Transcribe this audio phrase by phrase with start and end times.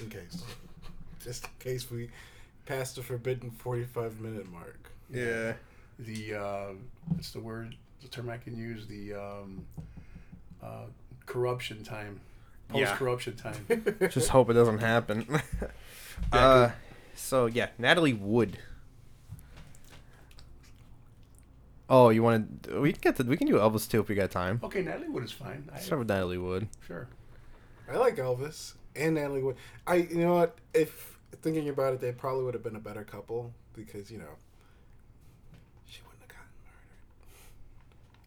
[0.00, 0.44] Yeah, just in case.
[1.22, 2.10] Just in case we
[2.66, 4.90] passed the forbidden forty-five minute mark.
[5.12, 5.54] Yeah.
[5.98, 6.66] The uh,
[7.08, 7.76] what's the word?
[8.02, 8.86] The term I can use.
[8.86, 9.66] The um,
[10.62, 10.86] uh,
[11.26, 12.20] corruption time.
[12.72, 12.86] Yeah.
[12.86, 13.84] Post corruption time.
[14.10, 15.26] Just hope it doesn't happen.
[16.32, 16.70] uh,
[17.14, 18.58] so yeah, Natalie Wood.
[21.92, 22.80] Oh, you want to?
[22.80, 24.60] We can get the, we can do Elvis too if we got time.
[24.62, 25.68] okay, Natalie Wood is fine.
[25.70, 26.68] I, Let's start with Natalie Wood.
[26.86, 27.08] sure.
[27.90, 29.56] I like Elvis and Natalie Wood.
[29.86, 30.58] I you know what?
[30.74, 34.36] If thinking about it, they probably would have been a better couple because you know
[35.86, 36.52] she wouldn't have gotten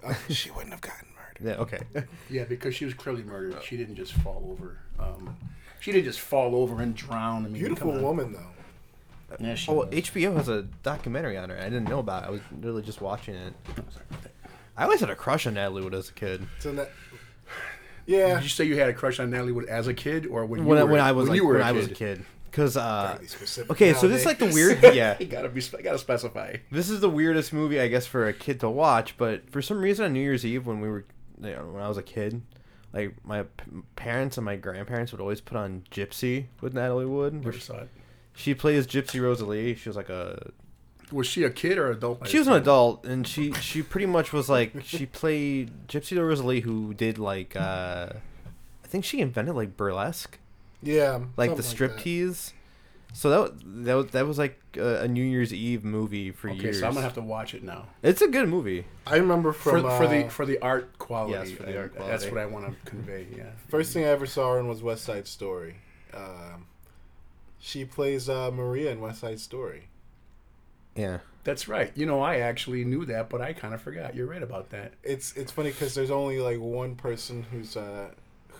[0.09, 0.25] murdered.
[0.30, 1.09] Oh, she wouldn't have gotten murdered.
[1.42, 1.53] Yeah.
[1.55, 1.80] Okay.
[2.30, 3.55] Yeah, because she was clearly murdered.
[3.55, 4.78] Uh, she didn't just fall over.
[5.00, 5.36] Um,
[5.80, 7.45] she didn't just fall over and drown.
[7.45, 9.33] I mean, Beautiful come woman though.
[9.33, 9.89] Uh, yeah, she oh, was.
[9.89, 11.58] HBO has a documentary on her.
[11.58, 12.23] I didn't know about.
[12.23, 12.27] it.
[12.27, 13.53] I was literally just watching it.
[13.77, 13.83] Oh.
[14.77, 16.48] I always had a crush on Natalie Wood as a kid.
[16.59, 16.92] So that.
[18.05, 18.35] Yeah.
[18.35, 20.61] Did you say you had a crush on Natalie Wood as a kid, or when
[20.61, 21.93] you When, I, were, when I was like, you were when a I was a
[21.93, 22.25] kid.
[22.51, 24.81] Because uh, Gotta okay, so this is like the nowadays.
[24.81, 24.95] weird.
[24.95, 25.59] Yeah, You gotta be.
[25.59, 26.57] spe- Gotta specify.
[26.71, 29.17] this is the weirdest movie I guess for a kid to watch.
[29.17, 31.05] But for some reason on New Year's Eve when we were,
[31.41, 32.43] you know, when I was a kid,
[32.93, 33.63] like my p-
[33.95, 37.33] parents and my grandparents would always put on Gypsy with Natalie Wood.
[37.43, 37.89] where Never saw it.
[38.35, 39.73] She plays Gypsy Rose Lee.
[39.73, 40.51] She was like a
[41.14, 42.28] Was she a kid or an adult?
[42.28, 46.42] she was an adult, and she she pretty much was like she played Gypsy Rose
[46.42, 48.09] Lee, who did like uh,
[48.83, 50.38] I think she invented like burlesque,
[50.81, 51.20] Yeah.
[51.38, 51.97] like the something that.
[51.97, 52.52] striptease.
[53.16, 56.50] So that wa- that was, that was like a, a New Year's Eve movie for
[56.50, 56.78] Okay, years.
[56.78, 58.86] Okay, so I'm gonna have to watch it now It's a good movie.
[59.05, 61.33] I remember for, from for the uh, for the art quality.
[61.50, 63.27] Yes, for the I- art That's what I want to convey.
[63.38, 63.52] Yeah.
[63.70, 65.76] First thing I ever saw her in was West Side Story.
[66.11, 66.66] Um,
[67.60, 69.83] she plays uh, Maria in West Side Story.
[70.95, 71.20] Yeah.
[71.43, 71.92] That's right.
[71.95, 74.15] You know, I actually knew that, but I kind of forgot.
[74.15, 74.93] You're right about that.
[75.04, 78.11] It's it's funny because there's only like one person who's uh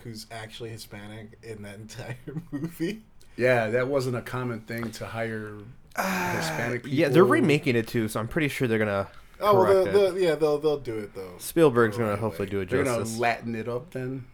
[0.04, 2.18] who's actually Hispanic in that entire
[2.52, 3.02] movie.
[3.38, 5.54] Yeah, that wasn't a common thing to hire
[5.96, 6.98] Hispanic people.
[6.98, 9.08] Yeah, they're remaking it too, so I'm pretty sure they're gonna.
[9.40, 11.36] Oh well, they'll, they'll, yeah, they'll they'll do it though.
[11.38, 12.52] Spielberg's the gonna right hopefully way.
[12.52, 13.18] do it They're gonna justice.
[13.18, 14.26] Latin it up then.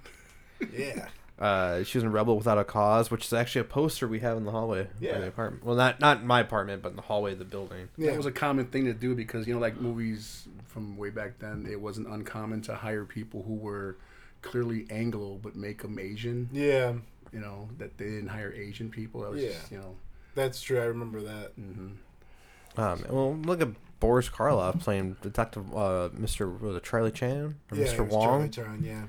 [0.76, 1.08] Yeah,
[1.40, 4.36] Uh, she was in Rebel Without a Cause, which is actually a poster we have
[4.38, 4.82] in the hallway.
[4.82, 5.20] of Yeah.
[5.20, 5.64] the apartment.
[5.64, 7.88] Well, not not my apartment, but in the hallway of the building.
[7.98, 8.12] yeah.
[8.12, 11.40] That was a common thing to do because you know, like movies from way back
[11.40, 13.96] then, it wasn't uncommon to hire people who were
[14.42, 16.50] clearly Anglo but make them Asian.
[16.52, 16.94] yeah,
[17.32, 19.22] You know that they didn't hire Asian people.
[19.22, 19.50] That was Yeah.
[19.52, 19.96] just, you know.
[20.36, 20.80] that's true.
[20.82, 21.52] I remember that.
[21.56, 21.88] hmm
[22.78, 26.60] Um, well, look at Boris Karloff playing Detective uh, Mr.
[26.60, 27.94] Was it Charlie Chan or yeah, Mr.
[28.00, 28.50] it was Wong.
[28.50, 29.04] Charlie Chan, yeah.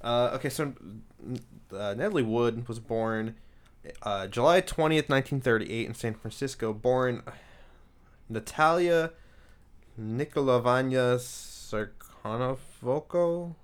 [0.00, 0.72] Uh, okay, so
[1.72, 3.34] uh, Natalie Wood was born
[4.02, 6.72] uh, July 20th, 1938 in San Francisco.
[6.72, 7.22] Born
[8.28, 9.12] Natalia
[10.00, 11.18] Nikolavanya
[12.24, 13.54] Sarkonovoco.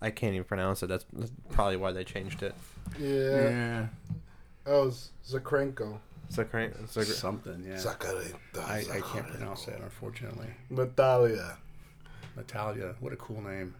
[0.00, 0.88] I can't even pronounce it.
[0.88, 2.54] That's, that's probably why they changed it.
[2.98, 3.08] Yeah.
[3.08, 3.86] Yeah.
[4.66, 5.98] Oh, Z- Zakrenko.
[6.30, 7.64] Zakra- Zakra- Something.
[7.66, 7.76] Yeah.
[7.76, 10.48] Zakare- I, I can't pronounce that, unfortunately.
[10.70, 11.56] Natalia.
[12.36, 13.74] Natalia, what a cool name.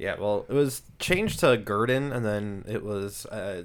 [0.00, 3.64] Yeah, well, it was changed to Gurdin, and then it was, uh,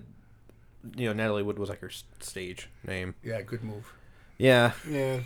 [0.98, 3.16] you know, Natalie Wood was like her s- stage name.
[3.24, 3.94] Yeah, good move.
[4.38, 5.22] Yeah, Yeah.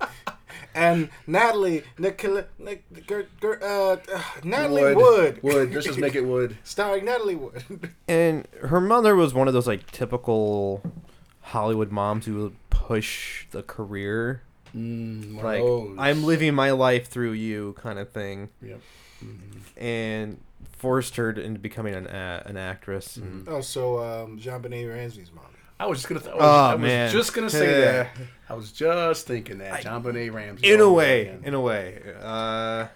[0.74, 4.96] and Natalie Nicola, Nic, Ger, Ger, uh, uh, Natalie Wood.
[4.96, 5.42] Wood.
[5.44, 5.74] Wood.
[5.74, 6.56] Let's just make it Wood.
[6.64, 7.92] Starring Natalie Wood.
[8.08, 10.82] and her mother was one of those like typical
[11.40, 14.42] Hollywood moms who would push the career,
[14.76, 15.96] Mm, one of like those.
[15.98, 18.80] I'm living my life through you kind of thing, Yep.
[19.24, 19.60] Mhm.
[19.78, 20.40] and
[20.72, 23.16] forced her to, into becoming an a, an actress.
[23.16, 25.44] And, Oh, so um, JonBenét Ramsey's mom.
[25.80, 26.20] I was just gonna.
[26.20, 27.10] Th- I was, Oh, I was man.
[27.12, 27.90] just gonna say Yeah.
[28.02, 28.16] that.
[28.48, 29.82] I was just thinking that.
[29.82, 30.72] JonBenét Ramsey.
[30.72, 31.40] in a way, man.
[31.44, 32.02] in a way.
[32.20, 32.86] Uh,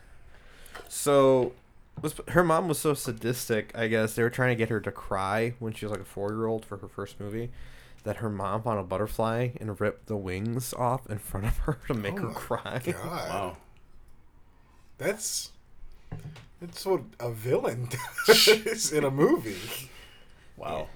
[0.88, 1.52] so
[2.00, 3.70] was her mom was so sadistic.
[3.76, 6.04] I guess they were trying to get her to cry when she was like a
[6.04, 7.50] four year old for her first movie.
[8.04, 11.78] That her mom found a butterfly and ripped the wings off in front of her
[11.86, 12.82] to make Oh her my cry.
[12.84, 13.04] God.
[13.06, 13.56] Wow.
[14.98, 15.52] That's
[16.62, 17.88] that's what a villain
[18.26, 19.56] does in a movie.
[20.56, 20.88] Wow.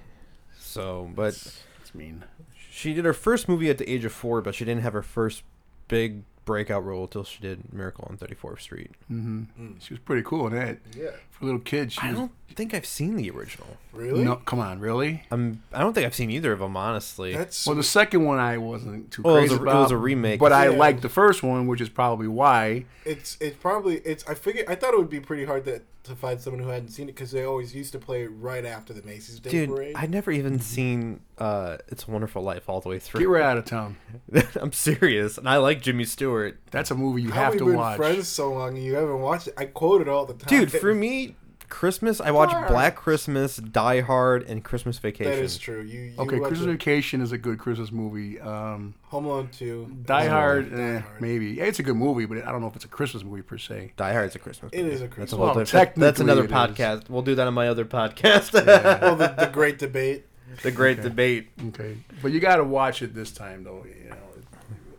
[0.59, 2.23] So, but That's mean.
[2.69, 5.01] she did her first movie at the age of four, but she didn't have her
[5.01, 5.43] first
[5.87, 8.91] big breakout role until she did Miracle on 34th Street.
[9.11, 9.73] Mm-hmm.
[9.79, 10.77] She was pretty cool in that.
[10.95, 11.11] Yeah.
[11.31, 12.19] For a little kid, she I was.
[12.19, 13.77] don't think I've seen the original.
[13.93, 14.23] Really?
[14.23, 15.23] No, come on, really?
[15.31, 15.63] I'm.
[15.71, 17.33] I don't think I've seen either of them, honestly.
[17.33, 19.91] That's Well, the second one I wasn't too Well, it was crazy a- it was
[19.91, 20.39] a remake.
[20.39, 20.77] but I Yeah.
[20.77, 22.85] liked the first one, which is probably why.
[23.05, 24.27] it's it's probably it's.
[24.27, 26.87] I figured I thought it would be pretty hard to to find someone who hadn't
[26.87, 29.69] seen it because they always used to play it right after the Macy's Day Dude,
[29.69, 29.93] Parade.
[29.97, 33.19] I never even seen uh, "It's a Wonderful Life" all the way through.
[33.19, 33.97] Get right out of town.
[34.55, 37.65] I'm serious, and I like Jimmy Stewart, That's a movie you How have we to
[37.65, 37.97] been watch.
[37.97, 39.55] friends so long and you haven't watched it?
[39.57, 40.47] I quote it all the time.
[40.47, 40.71] dude.
[40.71, 41.35] For me,
[41.69, 42.19] Christmas.
[42.21, 42.67] I watch Dark.
[42.67, 45.31] Black Christmas, Die Hard, and Christmas Vacation.
[45.31, 45.81] That is true.
[45.81, 48.39] You, you Okay, Christmas it- Vacation is a good Christmas movie.
[48.39, 49.95] Um, Home Alone two.
[50.05, 51.21] Die is Hard, Die eh, Hard.
[51.21, 51.47] maybe.
[51.47, 53.57] Yeah, it's a good movie, but I don't know if it's a Christmas movie per
[53.57, 53.93] se.
[53.97, 54.71] Die Hard's a Christmas.
[54.73, 54.95] It movie.
[54.95, 55.95] is a That's Christmas a whole Well, different.
[55.95, 56.51] That's another it is.
[56.51, 57.09] podcast.
[57.09, 58.53] We'll do that on my other podcast.
[59.01, 60.25] Well, the, the Great Debate.
[60.63, 61.07] the Great Okay.
[61.09, 61.47] Debate.
[61.69, 63.85] Okay, but you got to watch it this time, though.
[64.03, 64.15] You know,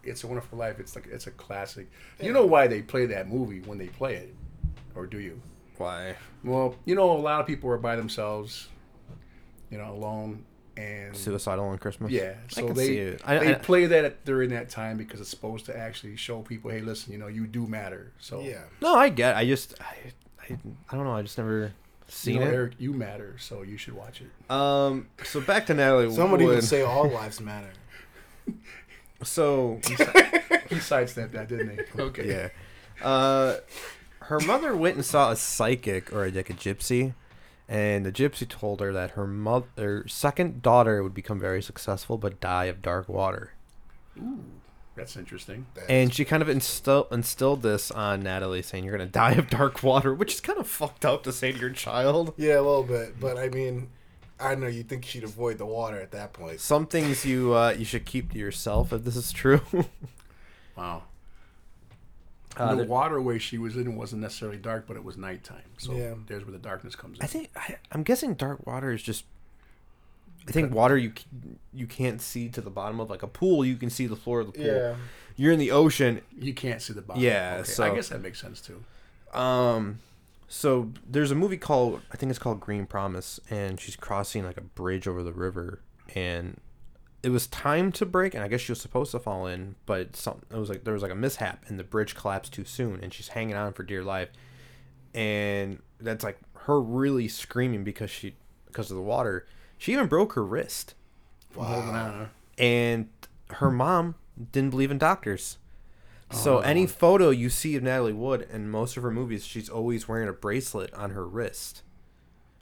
[0.04, 0.78] it's a Wonderful Life.
[0.80, 1.90] It's like it's a classic.
[2.20, 4.34] You know why they play that movie when they play it,
[4.94, 5.40] or do you?
[5.78, 6.16] Why?
[6.44, 8.68] Well, you know, a lot of people are by themselves,
[9.70, 10.44] you know, alone,
[10.76, 12.10] and Suicidal on Christmas.
[12.12, 13.22] yeah, I so can they see it.
[13.24, 16.70] I, they I- play that during that time because it's supposed to actually show people,
[16.70, 18.12] hey, listen, you know, you do matter.
[18.18, 18.62] So Yeah.
[18.80, 19.36] no, I get.
[19.36, 19.74] I just.
[19.80, 20.12] I,
[20.52, 20.58] I,
[20.90, 21.12] I don't know.
[21.14, 21.70] I just never you
[22.08, 22.54] seen know, it.
[22.54, 24.50] Eric, you matter, so you should watch it.
[24.50, 25.08] Um.
[25.24, 27.70] So back to Natalie Somebody would say all lives matter.
[29.22, 29.80] so
[30.70, 31.78] He sidestepped that, didn't he?
[32.02, 32.28] Okay.
[32.28, 32.48] yeah.
[33.06, 33.56] Uh,
[34.28, 37.14] her mother went and saw a psychic or like a gypsy,
[37.68, 42.18] and the gypsy told her that her mother, her second daughter, would become very successful
[42.18, 43.52] but die of dark water.
[44.18, 44.40] Ooh,
[44.94, 45.66] that's interesting.
[45.74, 49.48] That And she kind of instill, instilled this on Natalie, saying you're gonna die of
[49.48, 52.34] dark water, which is kind of fucked up to say to your child.
[52.36, 53.88] yeah, a little bit, but I mean,
[54.38, 56.60] I know you think she'd avoid the water at that point.
[56.60, 59.60] Some things you uh, you should keep to yourself if this is true.
[60.76, 61.02] Wow.
[62.58, 65.62] Uh, the there- waterway she was in wasn't necessarily dark, but it was nighttime.
[65.78, 66.14] So Yeah.
[66.26, 67.24] there's where the darkness comes in.
[67.24, 69.24] I think I, I'm guessing dark water is just.
[70.46, 71.12] I think water you
[71.74, 73.64] you can't see to the bottom of like a pool.
[73.64, 74.64] You can see the floor of the pool.
[74.66, 74.94] Yeah.
[75.36, 76.22] You're in the ocean.
[76.36, 77.22] you can't see the bottom.
[77.22, 78.82] Yeah, Okay, so- I guess that makes sense too.
[79.38, 79.98] Um,
[80.48, 84.56] so there's a movie called I think it's called Green Promise, and she's crossing like
[84.56, 85.80] a bridge over the river,
[86.14, 86.58] and
[87.22, 90.14] it was time to break, and I guess she was supposed to fall in, but
[90.16, 93.00] some it was like there was like a mishap, and the bridge collapsed too soon,
[93.02, 94.28] and she's hanging on for dear life,
[95.14, 98.36] and that's like her really screaming because she
[98.66, 99.46] because of the water.
[99.78, 100.94] She even broke her wrist,
[101.50, 102.12] From holding on.
[102.12, 102.26] huh?
[102.58, 103.08] and
[103.50, 104.16] her mom
[104.52, 105.58] didn't believe in doctors.
[106.30, 106.60] So Oh.
[106.60, 110.28] any photo you see of Natalie Wood in most of her movies, she's always wearing
[110.28, 111.82] a bracelet on her wrist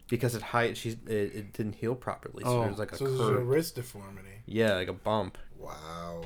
[0.08, 2.44] because it hide she's it, it didn't heal properly.
[2.44, 4.28] So Oh, there's like a So this is a wrist deformity.
[4.46, 5.38] Yeah, like a bump.
[5.58, 6.22] Wow.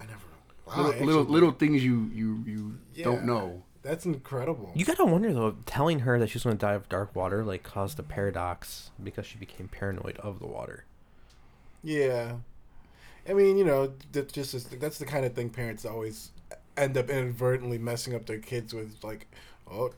[0.00, 0.18] I never.
[0.66, 0.76] Wow.
[0.76, 3.04] little, actually- little little things you you you Yeah.
[3.04, 3.62] don't know.
[3.82, 4.72] That's incredible.
[4.74, 7.98] You gotta wonder though, telling her that she's gonna die of dark water like caused
[8.00, 10.84] a paradox because she became paranoid of the water.
[11.84, 12.38] Yeah,
[13.28, 16.32] I mean, you know, that's just as- that's the kind of thing parents always
[16.76, 19.28] end up inadvertently messing up their kids with, like,
[19.70, 19.92] oh,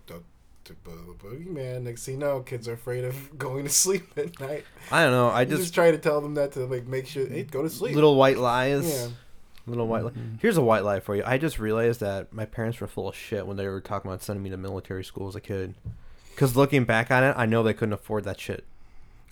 [0.84, 1.82] the, the boogeyman.
[1.82, 4.64] Next thing you know, kids are afraid of going to sleep at night.
[4.90, 5.28] I don't know.
[5.28, 7.62] I I just, just, try to tell them that to like make sure, hey, go
[7.62, 7.94] to sleep.
[7.94, 8.88] little white lies.
[8.88, 9.08] Yeah.
[9.66, 10.04] Little white.
[10.04, 10.36] Li- mm-hmm.
[10.40, 11.22] Here's a white lie for you.
[11.26, 14.22] I just realized that my parents were full of shit when they were talking about
[14.22, 15.74] sending me to military school as a kid.
[16.30, 18.64] Because looking back on it, I know they couldn't afford that shit.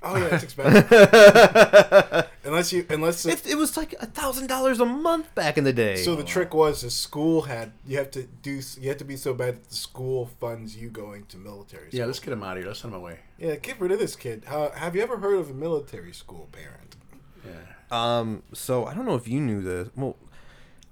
[0.08, 0.90] Oh yeah, it's expensive.
[2.44, 5.64] unless you, unless it, It, it was like a thousand dollars a month back in
[5.64, 5.96] the day.
[5.96, 9.16] so the trick was the school had you have to do you have to be
[9.16, 11.88] so bad that the school funds you going to military.
[11.88, 11.98] School.
[12.00, 12.68] Yeah, let's get him out of here.
[12.68, 13.18] Let's send him away.
[13.38, 14.44] yeah, get rid of this kid.
[14.46, 16.96] How, have you ever heard of a military school parent?
[17.44, 17.52] Yeah.
[17.90, 19.88] Um, so I don't know if you knew this.
[19.96, 20.16] Well,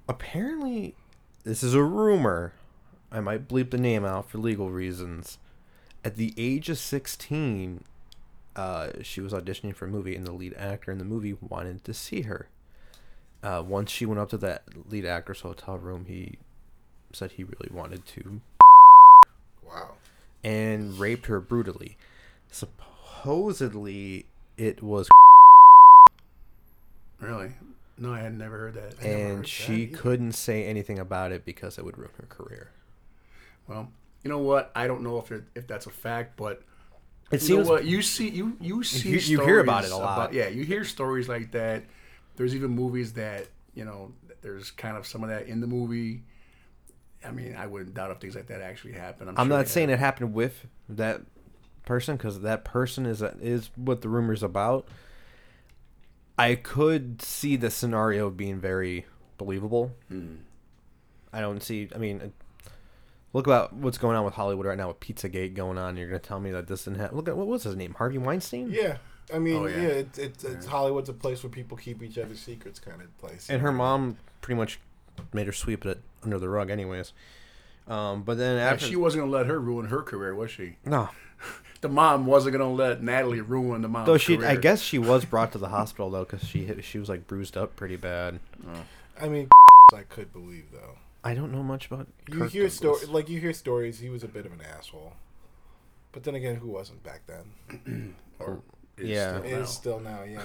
[0.08, 0.94] apparently,
[1.44, 2.52] this is a rumor.
[3.10, 5.38] I might bleep the name out for legal reasons.
[6.04, 7.84] At the age of 16,
[8.56, 11.84] uh, she was auditioning for a movie, and the lead actor in the movie wanted
[11.84, 12.48] to see her.
[13.42, 16.38] Uh, once she went up to that lead actor's hotel room, he
[17.12, 18.40] said he really wanted to
[19.62, 19.94] Wow.
[20.42, 21.96] and raped her brutally.
[22.50, 25.08] Supposedly, it was
[27.20, 27.52] Really?
[27.96, 28.94] No, I had never heard that.
[29.00, 32.10] I never heard and that she couldn't say anything about it because it would ruin
[32.18, 32.70] her career.
[33.68, 33.90] Well,
[34.22, 34.70] you know what?
[34.74, 36.62] I don't know if it, if that's a fact, but
[37.30, 37.84] It you seems know what?
[37.84, 40.32] You see, you you see, you- you hear about it a lot.
[40.32, 41.84] yeah, you hear stories like that.
[42.36, 44.12] There's even movies that you know.
[44.42, 46.22] There's kind of some of that in the movie.
[47.26, 49.26] I mean, I wouldn't doubt if things like that actually happen.
[49.28, 51.22] I'm, I'm sure not saying it happened with that
[51.86, 54.86] person because that person is is what the rumor's about.
[56.38, 59.06] I could see the scenario being very
[59.38, 59.92] believable.
[60.08, 60.34] Hmm.
[61.32, 61.88] I don't see.
[61.94, 62.32] I mean,
[63.34, 65.98] look about what's going on with Hollywood right now with Pizzagate going on.
[65.98, 67.16] You're gonna tell me that this didn't happen.
[67.18, 67.92] Look at what was his name?
[67.94, 68.70] Harvey Weinstein.
[68.70, 68.96] Yeah.
[69.32, 69.88] I mean, Oh, yeah, yeah.
[69.88, 73.48] it's, it's, it's Hollywood's a place where people keep each other's secrets, kind of place.
[73.50, 74.78] And her mom pretty much
[75.32, 77.12] made her sweep it under the rug, anyways.
[77.88, 80.76] Um, but then Yeah, after she wasn't gonna let her ruin her career, was she?
[80.84, 81.08] no,
[81.80, 84.48] The mom wasn't gonna let Natalie ruin the mom's Though she, career.
[84.50, 87.26] I guess she was brought to the hospital though, because she hit, she was like
[87.26, 88.40] bruised up pretty bad.
[89.20, 89.48] I mean,
[89.94, 90.96] I could believe though.
[91.24, 92.06] I don't know much about.
[92.30, 92.76] You Kirk hear Douglas.
[92.76, 93.98] story like you hear stories.
[93.98, 95.14] He was a bit of an asshole.
[96.12, 98.14] But then again, who wasn't back then?
[98.38, 98.60] Or
[98.98, 99.38] is Yeah.
[99.38, 99.64] still Is now.
[99.64, 100.42] still now, yeah.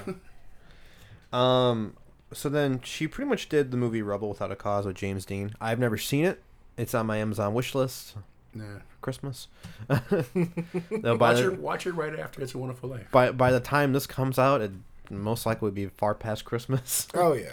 [1.33, 1.95] Um,
[2.33, 5.53] so then she pretty much did the movie Rebel Without a Cause with James Dean.
[5.61, 6.41] I've never seen it.
[6.77, 8.15] It's on my Amazon wish list
[8.55, 8.79] Yeah.
[9.01, 9.47] Christmas.
[9.87, 11.59] Though by, Watch the, it.
[11.59, 13.11] Watch it right after It's a Wonderful Life.
[13.11, 14.71] by by the time this comes out, it
[15.11, 17.07] most likely would be far past Christmas.
[17.13, 17.49] oh yeah.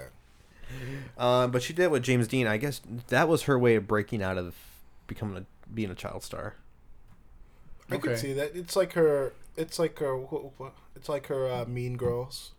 [1.16, 2.46] Uh, but she did it with James Dean.
[2.46, 4.54] I guess that was her way of breaking out of
[5.06, 6.54] becoming a being a child star.
[7.90, 8.20] I could Okay.
[8.20, 8.54] see that.
[8.54, 9.32] It's like her.
[9.56, 10.16] It's like her.
[10.18, 12.52] wh- wh- It's like her uh, Mean Girls,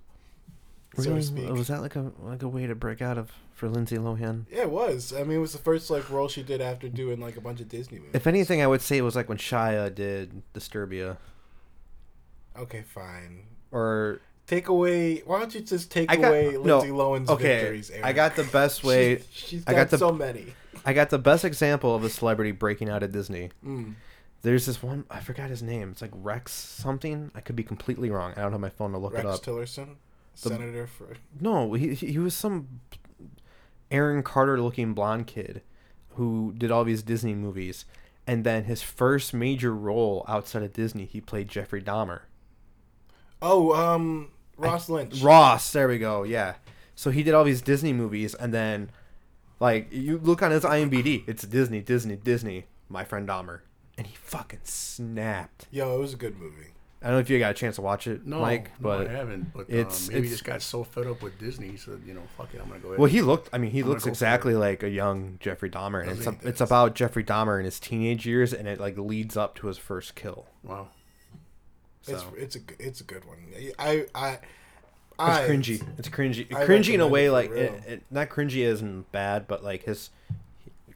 [0.95, 1.21] so to Really?
[1.21, 1.49] speak.
[1.49, 4.45] Was that like a like a way to break out of for Lindsay Lohan?
[4.49, 5.11] Yeah, it was.
[5.13, 7.59] I mean, it was the first like role she did after doing like a bunch
[7.61, 8.15] of Disney movies.
[8.15, 11.17] If anything, I would say it was like when Shia did Disturbia,
[12.57, 13.43] Okay, fine.
[13.71, 15.19] or Take away.
[15.25, 17.91] Why don't you just take got- away no, Lindsay Lohan's okay, victories?
[17.91, 18.05] Aaron?
[18.05, 19.17] I got the best way.
[19.31, 20.53] She, she's I got, got the- so many.
[20.85, 23.49] I got the best example of a celebrity breaking out of Disney.
[23.65, 23.95] Mm.
[24.43, 25.89] There's this one I forgot his name.
[25.91, 27.29] It's like Rex something.
[27.35, 28.33] I could be completely wrong.
[28.37, 29.41] I don't have my phone to look Rex it up.
[29.43, 29.95] Tillerson,
[30.41, 31.15] The- senator for.
[31.41, 32.79] No, he he was some
[33.91, 35.61] Aaron Carter looking blonde kid
[36.11, 37.83] who did all these Disney movies,
[38.25, 42.21] and then his first major role outside of Disney, he played Jeffrey Dahmer.
[43.41, 45.21] Oh, um, Ross Lynch.
[45.21, 46.23] Ross, there we go.
[46.23, 46.55] Yeah.
[46.95, 48.89] So he did all these Disney movies, and then,
[49.59, 52.65] like, you look on his IMDb, it's Disney, Disney, Disney.
[52.89, 53.59] My friend Dahmer,
[53.97, 55.67] and he fucking snapped.
[55.71, 56.67] Yo, it was a good movie.
[57.01, 59.07] I don't know if you got a chance to watch it, No, Mike, no, but
[59.07, 59.53] I haven't.
[59.53, 62.13] But it's- um, maybe he just got so fed up with Disney, he said, you
[62.13, 62.99] know, fuck it, I'm gonna go ahead.
[62.99, 63.49] well, he looked.
[63.53, 66.61] I mean, he I'm looks exactly like a young Jeffrey Dahmer, and it's a, it's
[66.61, 70.15] about Jeffrey Dahmer in his teenage years, and it like leads up to his first
[70.15, 70.47] kill.
[70.63, 70.87] wow.
[72.01, 73.37] It's So it's a it's a good one.
[73.79, 74.39] I I
[75.19, 75.83] it's I cringy.
[75.97, 76.53] It's cringy.
[76.53, 80.11] I cringy in a way like it, it, not cringy isn't bad, but like his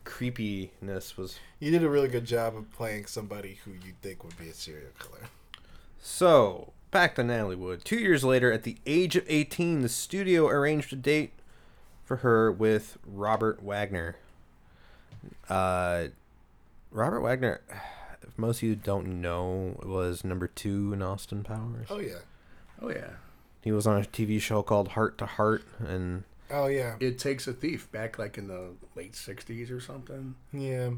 [0.04, 4.38] creepiness was You did a really good job of playing somebody who you think would
[4.38, 5.28] be a serial killer.
[6.00, 7.86] So, back to Natalie Wood.
[7.86, 11.32] Two years later, at the age of 18, the studio arranged a date
[12.04, 14.18] for her with Robert Wagner.
[15.48, 16.06] Uh,
[16.90, 17.62] Robert Wagner,
[18.32, 21.88] if most of you don't know, was number two in Austin Powers.
[21.90, 22.20] Oh yeah.
[22.82, 23.12] Oh yeah.
[23.62, 26.96] He was on a TV show called Hart to Hart, and Oh yeah.
[27.00, 30.36] It takes a thief back like in the late '60s or something.
[30.52, 30.92] Yeah.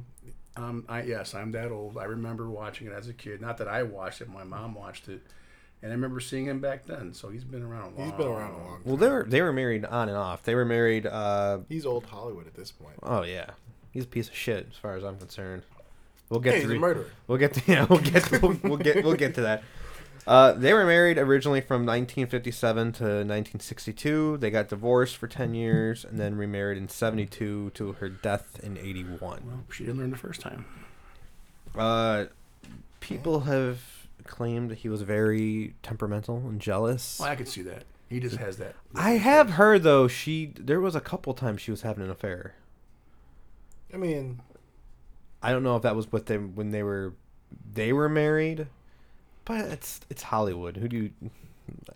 [0.55, 1.97] Um, I yes, I'm that old.
[1.97, 3.41] I remember watching it as a kid.
[3.41, 5.21] Not that I watched it, my mom watched it,
[5.81, 7.13] and I remember seeing him back then.
[7.13, 7.93] So he's been around.
[7.93, 8.81] A long, He's been around a long Time.
[8.85, 10.43] well, they were they were married on and off.
[10.43, 11.05] They were married.
[11.07, 12.95] Uh, He's old Hollywood at this point.
[13.03, 13.49] oh yeah,
[13.91, 15.63] he's a piece of shit as far as I'm concerned.
[16.29, 17.07] We'll get Hey, to he's a murderer.
[17.27, 19.63] We'll get to yeah, we'll get we'll, we'll get we'll get to that.
[20.25, 24.37] Uh, they were married originally from 1957 to 1962.
[24.37, 28.77] They got divorced for 10 years and then remarried in 72 to her death in
[28.77, 29.19] 81.
[29.19, 30.65] Well, she didn't learn the first time.
[31.75, 32.25] Uh,
[33.01, 33.81] people have
[34.23, 37.19] claimed that he was very temperamental and jealous.
[37.19, 37.83] Well, I could see that.
[38.09, 38.75] He just has that.
[38.95, 42.53] I have heard though she there was a couple times she was having an affair.
[43.93, 44.39] I mean,
[45.43, 47.13] I don't know if that was what they when they were
[47.73, 48.67] they were married,
[49.45, 50.77] but it's it's Hollywood.
[50.77, 51.11] Who do you?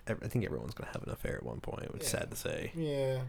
[0.07, 1.89] I think everyone's gonna have an affair at one point.
[1.95, 2.19] It's Yeah.
[2.19, 2.71] sad to say.
[2.75, 3.21] yeah.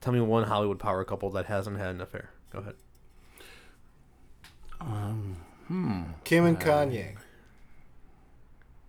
[0.00, 2.30] Tell me one Hollywood power couple that hasn't had an affair.
[2.52, 2.74] Go ahead.
[4.80, 5.36] Um,
[5.68, 6.02] hmm.
[6.24, 7.16] Kim and Uh, Kanye.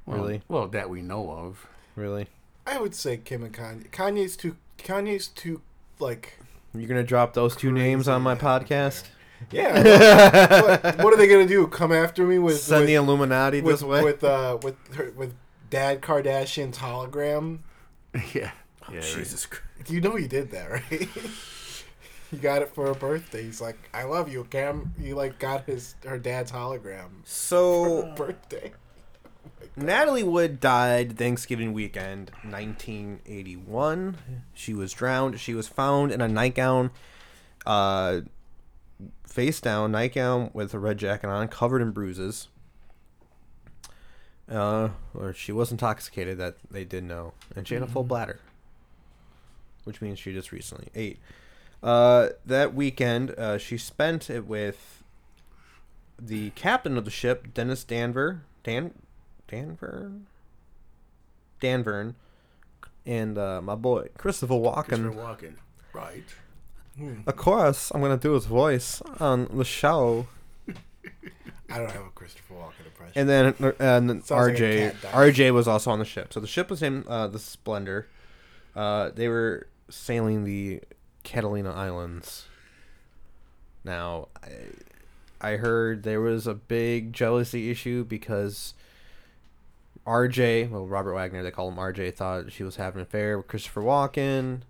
[0.05, 0.41] Well, Really?
[0.47, 1.67] Well, that we know of.
[1.95, 2.27] Really?
[2.65, 3.89] I would say Kim and Kanye.
[3.91, 4.57] Kanye's too.
[4.77, 5.61] Kanye's too.
[5.99, 6.39] Like.
[6.73, 9.03] You're gonna drop those two names on my podcast?
[9.51, 10.61] Yeah.
[10.61, 11.67] what, what are they gonna do?
[11.67, 14.03] Come after me with Send with, the Illuminati with, this way?
[14.03, 15.33] with uh with her, with
[15.69, 17.59] Dad Kardashian's hologram?
[18.33, 18.51] yeah.
[18.91, 18.99] Yeah.
[19.01, 19.89] Jesus Christ.
[19.89, 21.09] You know you did that, right?
[22.31, 23.43] you got it for her birthday.
[23.43, 28.13] He's like, "I love you, Cam." You like got his her dad's hologram for So
[28.15, 28.73] birthday.
[29.75, 34.17] Natalie Wood died Thanksgiving weekend, 1981.
[34.53, 35.39] She was drowned.
[35.39, 36.91] She was found in a nightgown,
[37.65, 38.21] uh,
[39.27, 42.47] face down, nightgown with a red jacket on, covered in bruises.
[44.49, 46.37] Uh, or she was intoxicated.
[46.37, 48.39] That they did know, and she had a full bladder,
[49.85, 51.19] which means she just recently ate.
[51.81, 55.03] Uh, that weekend, uh, she spent it with
[56.21, 58.41] the captain of the ship, Dennis Danver.
[58.63, 58.93] Dan
[59.49, 60.21] Danver?
[61.61, 62.15] Danvern.
[63.05, 65.15] And uh, my boy, Christopher Christopher Walken.
[65.15, 65.55] Walken.
[65.93, 66.23] Right.
[67.25, 70.27] Of course, I'm going to do his voice on the show.
[71.69, 73.13] I don't have a Christopher Walken impression.
[73.15, 75.11] And then uh, and then Sounds like a RJ cat.
[75.11, 76.33] RJ was also on the ship.
[76.33, 78.07] So the ship was in uh, the Splendor.
[78.75, 80.81] Uh, they were sailing the
[81.23, 82.45] Catalina Islands.
[83.83, 84.29] Now,
[85.41, 88.73] I, I heard there was a big jealousy issue because
[90.05, 93.47] RJ, well, Robert Wagner, they call him RJ, thought she was having an affair with
[93.47, 94.61] Christopher Walken,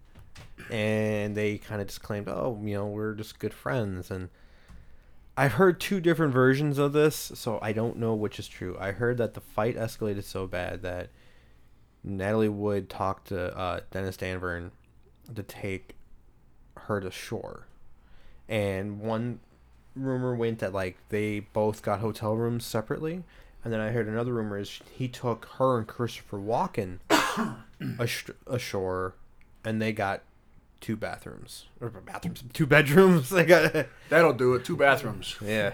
[0.69, 4.11] and they kind of just claimed, oh, you know, we're just good friends.
[4.11, 4.29] And
[5.35, 8.77] I've heard two different versions of this, so I don't know which is true.
[8.79, 11.09] I heard that the fight escalated so bad that
[12.03, 14.71] Natalie Wood talked to uh, Dennis Danvern
[15.33, 15.95] to take
[16.77, 17.67] her to shore.
[18.47, 19.39] And one
[19.95, 23.23] rumor went that like they both got hotel rooms separately,
[23.63, 26.99] and then I heard another rumor is he took her and Christopher Walken
[27.99, 29.15] ash- ashore,
[29.63, 30.21] and they got
[30.81, 33.29] two bathrooms or bathrooms, two bedrooms.
[33.31, 34.65] they got That'll do it.
[34.65, 35.35] Two bathrooms.
[35.41, 35.73] yeah.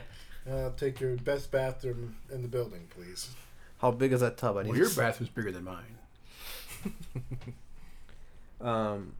[0.50, 3.30] Uh, take your best bathroom in the building, please.
[3.80, 4.58] How big is that tub?
[4.58, 5.98] I need Well, your s- bathroom's bigger than mine.
[8.62, 9.14] Um,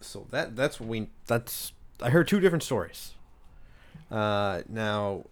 [0.00, 3.12] so that that's what we that's I heard two different stories.
[4.10, 5.24] Uh, now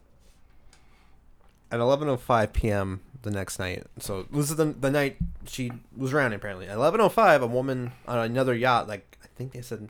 [1.71, 3.01] at 11:05 p.m.
[3.25, 3.85] the next night.
[3.99, 5.17] So this is the the night
[5.47, 6.37] she was drowning.
[6.37, 9.89] Apparently, at 11:05, a woman on another yacht, like I think they said,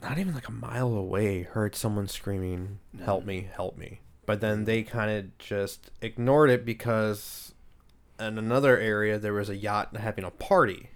[0.00, 3.48] not even like a mile away, heard someone screaming, "Help me!
[3.52, 7.54] Help me!" But then they kind of just ignored it because
[8.20, 10.90] in another area there was a yacht having a party.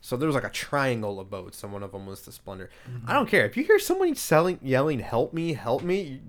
[0.00, 2.70] So there was like a triangle of boats, and one of them was the Splendor.
[2.86, 3.12] I mm-hmm.
[3.12, 5.54] don't care if you hear someone selling, yelling, "Help me!
[5.54, 6.20] Help me!"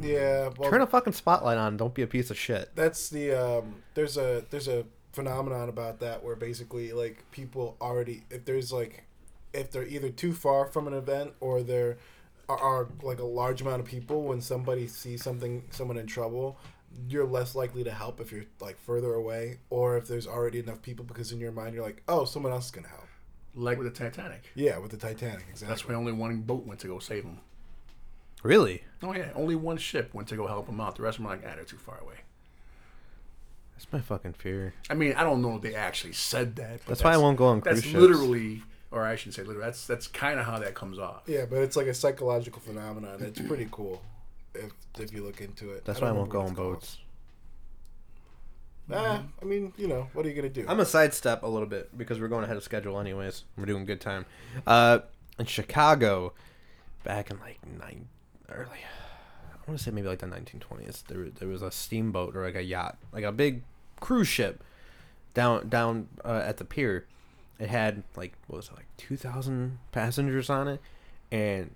[0.00, 1.76] Yeah, well, Turn a fucking spotlight on.
[1.76, 2.70] Don't be a piece of shit.
[2.74, 8.22] that's the um there's a there's a phenomenon about that where basically like people already
[8.30, 9.04] if there's like
[9.54, 11.96] if they're either too far from an event or there
[12.50, 16.58] are, are like a large amount of people when somebody sees something someone in trouble
[17.08, 20.82] you're less likely to help if you're like further away or if there's already enough
[20.82, 23.06] people because in your mind you're like oh someone else is gonna help
[23.54, 24.42] Like with the Titanic.
[24.54, 27.38] yeah with the titanic exactly That's why only one boat went to go save him.
[28.46, 28.84] Really?
[29.02, 30.96] Oh yeah, only one ship went to go help him out.
[30.96, 32.14] The rest of them were like, ah, they're too far away.
[33.74, 34.72] That's my fucking fear.
[34.88, 36.78] I mean, I don't know if they actually said that.
[36.78, 38.00] but That's, why I won't go on cruise That's ships.
[38.00, 39.60] literally, or I shouldn't say literally.
[39.66, 41.22] That's that's kind of how that comes off.
[41.26, 44.00] yeah but it's like a psychological phenomenon it's pretty cool
[44.54, 46.78] if if you look into it That's I why I won't go on remember what
[46.78, 46.96] it's boats.
[46.96, 47.02] called.
[48.98, 50.64] Ah, I mean, you know, what are you gonna do?
[50.68, 53.42] I'm a sidestep a little bit because we're going ahead of schedule anyways.
[53.58, 54.26] We're doing good time.
[54.66, 55.00] Uh,
[55.40, 56.32] in Chicago,
[57.02, 58.06] back in like nine
[58.50, 58.78] early,
[59.52, 61.04] I want to say maybe like the 1920s.
[61.06, 63.62] There there was a steamboat or like a yacht, like a big
[64.00, 64.62] cruise ship,
[65.34, 67.06] down down uh, at the pier.
[67.58, 70.80] It had like what was it like 2,000 passengers on it,
[71.32, 71.70] and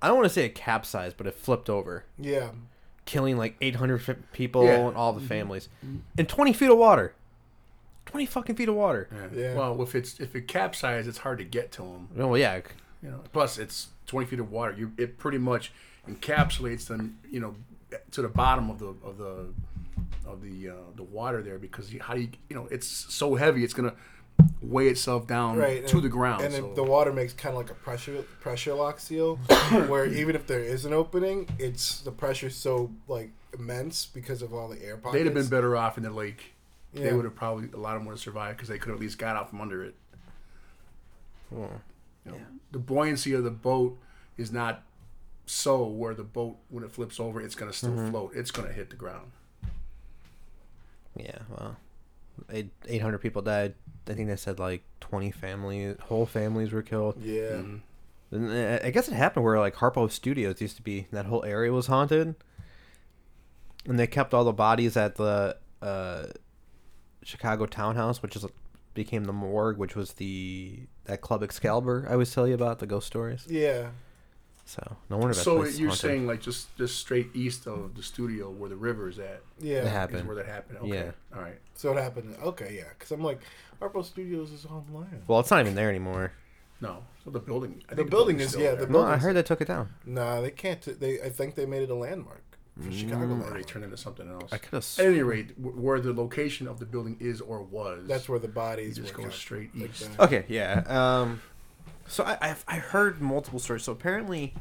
[0.00, 2.48] I don't want to say it capsized, but it flipped over, yeah,
[3.04, 4.86] killing like 800 people Yeah.
[4.88, 5.68] and all the families
[6.16, 7.14] in 20 feet of water.
[8.06, 9.08] 20 fucking feet of water.
[9.12, 9.38] Yeah.
[9.40, 9.54] Yeah.
[9.54, 12.08] Well, if it's if it capsized, it's hard to get to them.
[12.18, 12.60] Oh yeah,
[13.02, 13.22] You know.
[13.32, 14.74] Plus, it's 20 feet of water.
[14.76, 15.72] You it pretty much
[16.08, 17.18] encapsulates them.
[17.30, 17.54] You know,
[18.12, 19.46] to the bottom of the of the
[20.26, 23.34] of the uh, the water there because you, how do you you know it's so
[23.34, 23.94] heavy it's gonna
[24.62, 26.42] weigh itself down right to and- the ground.
[26.42, 26.62] and so.
[26.62, 29.36] then the water makes kind of like a pressure pressure lock seal,
[29.88, 34.54] where even if there is an opening, it's the pressure's so like immense because of
[34.54, 35.14] all the air pockets.
[35.14, 36.54] They'd have been better off in the lake.
[36.92, 38.96] They would have probably a lot of them would have survived because they could have
[38.96, 39.94] at least got out from under it.
[41.54, 41.68] Oh.
[42.34, 43.98] You know, The buoyancy of the boat
[44.36, 44.82] is not
[45.46, 48.32] so where the boat when it flips over, it's going to still float.
[48.34, 49.32] It's going to hit the ground.
[51.16, 51.38] yeah.
[51.48, 51.76] Well,
[52.50, 53.74] eight eight hundred people died.
[54.08, 57.16] I think they said like twenty families, whole families were killed.
[57.20, 57.80] Yeah, Mhm.
[58.32, 61.06] And uh, I guess it happened where like Harpo Studios used to be.
[61.10, 62.36] That whole area was haunted,
[63.86, 66.26] and they kept all the bodies at the uh,
[67.24, 68.46] Chicago Townhouse, which is
[68.94, 70.80] became the morgue, which was the
[71.10, 73.44] that Club Excalibur I always tell you about the ghost stories.
[73.48, 73.88] yeah,
[74.64, 76.00] So no wonder that So place you're haunted.
[76.00, 79.78] saying like just just straight east of the studio where the river is at yeah.
[79.78, 80.26] It is happened.
[80.28, 80.78] where that happened.
[80.78, 80.88] Okay.
[80.88, 81.10] Yeah.
[81.36, 81.58] All right.
[81.74, 82.36] So it happened.
[82.42, 83.40] Okay, yeah, because I'm like,
[83.80, 85.22] Harpo Studios is online.
[85.26, 86.32] Well, it's not even there anymore.
[86.80, 87.02] No.
[87.24, 87.82] So the building.
[87.88, 88.86] I The think building is- yeah, there.
[88.86, 89.88] the No, I heard they took it down.
[90.06, 90.80] Nah, they can't.
[90.80, 92.42] t- They I think they made it a landmark
[92.78, 93.16] for Chicago.
[93.24, 93.66] Or they Landmark.
[93.66, 94.52] turned into something else.
[94.52, 94.86] I could have.
[94.98, 98.38] At any rate, wh- where the location of the building is or was, That's where
[98.38, 100.16] the you bodies just were go kept, straight like east.
[100.16, 100.24] that.
[100.24, 100.82] Okay, yeah.
[100.86, 101.42] Um,
[102.06, 103.82] so I I've, I heard multiple stories.
[103.84, 104.54] So apparently,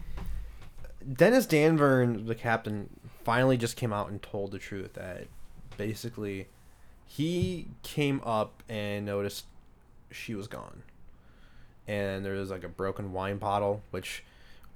[1.11, 2.89] Dennis Danvern, the captain,
[3.23, 5.27] finally just came out and told the truth that
[5.77, 6.47] basically
[7.05, 9.45] he came up and noticed
[10.11, 10.83] she was gone,
[11.87, 14.23] and there was like a broken wine bottle, which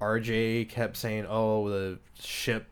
[0.00, 2.66] RJ kept saying, "Oh, the ship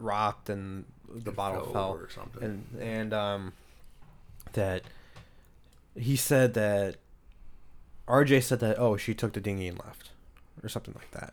[0.00, 2.42] rocked and the It bottle fell fell." over or something.
[2.42, 3.52] and and um
[4.52, 4.82] that
[5.96, 6.96] he said that
[8.08, 10.10] RJ said that oh she took the dinghy and left
[10.62, 11.32] or something like that.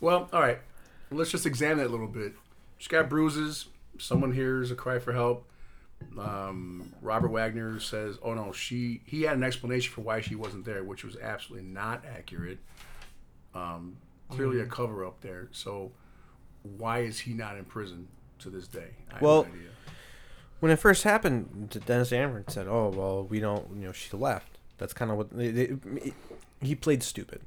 [0.00, 0.58] Well, all right.
[1.10, 2.34] let's just examine it a little bit.
[2.78, 3.66] She's got bruises.
[3.98, 5.44] Someone hears a cry for help.
[6.16, 10.64] Um, Robert Wagner says, "Oh no, she." He had an explanation for why she wasn't
[10.64, 12.58] there, which was absolutely not accurate.
[13.54, 13.96] Um,
[14.28, 15.48] clearly a cover up there.
[15.50, 15.90] So,
[16.76, 18.08] why is he not in prison
[18.40, 18.90] to this day?
[19.10, 19.68] I have Well, no idea.
[20.60, 23.68] when it first happened, Dennis Danford said, "Oh well, we don't.
[23.76, 26.12] You know, she left." That's kind of what they, they,
[26.60, 27.40] he played stupid.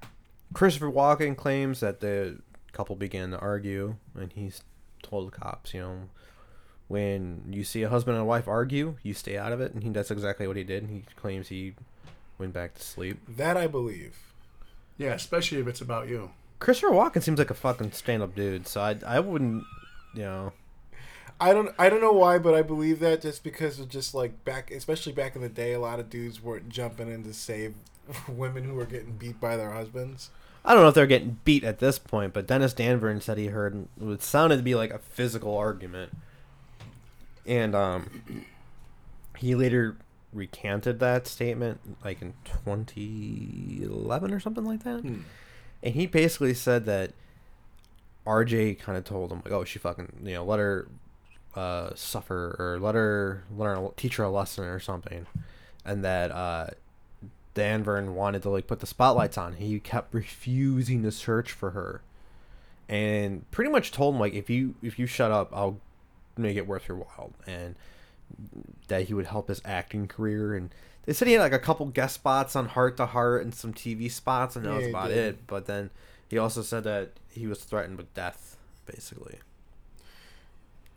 [0.54, 2.40] Christopher Walken claims that the
[2.74, 4.62] couple began to argue, and he's
[5.02, 5.98] told the cops, you know,
[6.90, 9.82] when you see a husband and a wife argue, you stay out of it, and
[9.84, 10.88] he, that's exactly what he did.
[10.88, 11.74] He claims he
[12.38, 13.20] went back to sleep.
[13.30, 14.18] That I believe.
[14.98, 16.32] Yeah, especially if it's about you.
[16.62, 19.64] Christopher Walken seems like a fucking stand-up dude, so I I wouldn't,
[20.14, 20.54] you know.
[21.40, 24.46] I don't I don't know why, but I believe that just because of just like
[24.46, 27.74] back, especially back in the day, a lot of dudes weren't jumping in to save
[28.30, 30.30] women who were getting beat by their husbands.
[30.64, 33.48] I don't know if they're getting beat at this point, but Dennis Danvern said he
[33.48, 36.12] heard it sounded to be like a physical argument,
[37.48, 38.46] and um,
[39.36, 39.98] he later
[40.32, 45.22] recanted that statement, like in 2011 or something like that, Hmm.
[45.84, 47.12] And he basically said that
[48.26, 50.88] RJ kind of told him like, "Oh, she fucking you know let her
[51.56, 55.26] uh, suffer or let her let her teach her a lesson or something,"
[55.84, 56.68] and that uh,
[57.56, 59.54] Danvern wanted to like put the spotlights on.
[59.54, 62.02] He kept refusing to search for her,
[62.88, 65.80] and pretty much told him like, "If you if you shut up, I'll
[66.38, 67.76] make it worth your while," and
[68.88, 70.70] that he would help his acting career and.
[71.06, 73.74] They said he had like a couple guest spots on Hart to Hart and some
[73.74, 75.48] TV spots, and that Yeah, was about it.
[75.48, 75.90] But then
[76.30, 79.40] he also said that he was threatened with death, basically.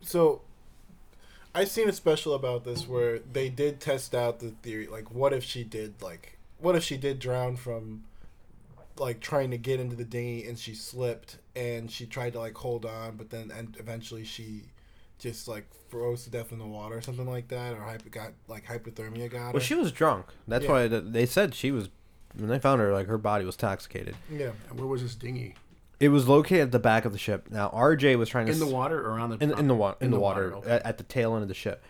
[0.03, 0.43] So,
[1.55, 4.87] I've seen a special about this where they did test out the theory.
[4.87, 8.05] Like, what if she did like, what if she did drown from,
[8.99, 12.57] like, trying to get into the dinghy and she slipped and she tried to like
[12.57, 14.65] hold on, but then and eventually she
[15.25, 18.33] just like froze to death in the water or something like that, or hypo, got
[18.47, 19.53] like hypothermia got her.
[19.55, 20.27] Well, she was drunk.
[20.47, 20.71] That's Yeah.
[20.71, 21.89] why they said she was.
[22.37, 24.17] When they found her, like her body was intoxicated.
[24.31, 24.51] yeah.
[24.69, 25.55] And where was this dinghy?
[26.01, 27.47] It was located at the back of the ship.
[27.51, 29.97] Now RJ was trying to In the water or on the in, in the water
[30.01, 30.71] in, the, water, okay.
[30.71, 31.83] at, at the tail end of the ship.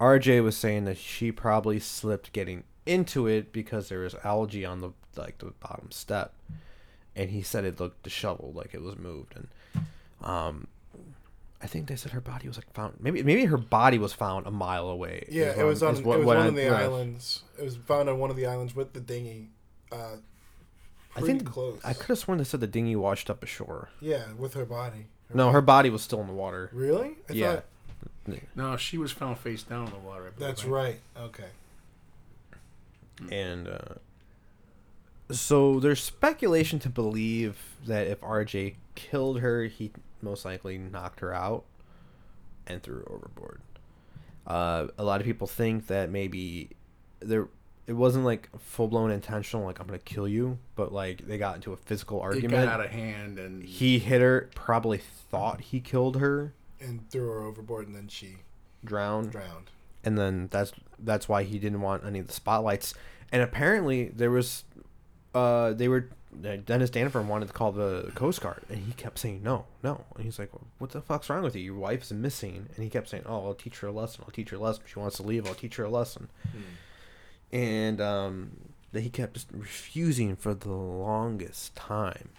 [0.00, 4.80] RJ was saying that she probably slipped getting into it because there was algae on
[4.80, 6.32] the like the bottom step,
[7.14, 9.48] and he said it looked disheveled, like it was moved, and
[10.26, 10.66] um,
[11.62, 14.46] I think they said her body was like found maybe maybe her body was found
[14.46, 15.26] a mile away.
[15.30, 16.72] Yeah, it what was I'm- on is it was one I of the read.
[16.72, 17.42] islands.
[17.58, 19.50] It was found on one of the islands with the dinghy.
[19.92, 20.16] Uh,
[21.14, 21.78] I think close.
[21.84, 23.90] I could have sworn they said the dinghy washed up ashore.
[24.00, 25.06] Yeah, with her body.
[25.34, 26.68] No, her body was still in the water.
[26.72, 27.16] Really?
[27.28, 27.60] I yeah.
[28.26, 30.32] thought- No, she was found face down in the water.
[30.36, 31.00] Believe, that's right.
[31.18, 31.48] Okay.
[33.30, 33.94] And uh,
[35.30, 39.90] so there's speculation to believe that if RJ killed her, he
[40.22, 41.64] most likely knocked her out
[42.66, 43.60] and threw her overboard.
[44.46, 46.70] Uh, a lot of people think that maybe
[47.20, 47.48] there
[47.86, 51.56] it wasn't like full blown intentional, like I'm gonna kill you, but like they got
[51.56, 52.64] into a physical It argument.
[52.64, 57.28] got out of hand, and he hit her, probably thought he killed her, And threw
[57.28, 58.36] her overboard, and then she
[58.84, 59.32] drowned.
[59.32, 59.70] drowned.
[60.04, 62.94] and then that's that's why he didn't want any of the spotlights.
[63.32, 64.64] And apparently there was,
[65.34, 69.42] uh, they were Dennis Danford wanted to call the Coast Guard, and he kept saying
[69.42, 70.04] no, no.
[70.16, 71.62] And he's like, "What the fuck's wrong with you?
[71.62, 74.24] Your wife's missing." And he kept saying, "Oh, I'll teach her a lesson.
[74.24, 74.82] I'll teach her a lesson.
[74.86, 75.46] She wants to leave.
[75.46, 76.28] I'll teach her a lesson."
[77.52, 78.52] And um,
[78.92, 82.30] that he kept just refusing for the longest time.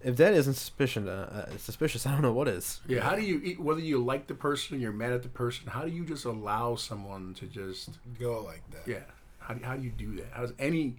[0.00, 2.80] If that isn't suspicion, uh, uh, suspicious, I don't know what is.
[2.86, 3.00] yeah.
[3.00, 3.54] How do you?
[3.60, 5.66] Whether you like the person, or you're mad at the person.
[5.68, 8.86] How do you just allow someone to just Go like that.
[8.90, 9.00] yeah?
[9.38, 10.26] How do, how do you do that?
[10.32, 10.94] How does any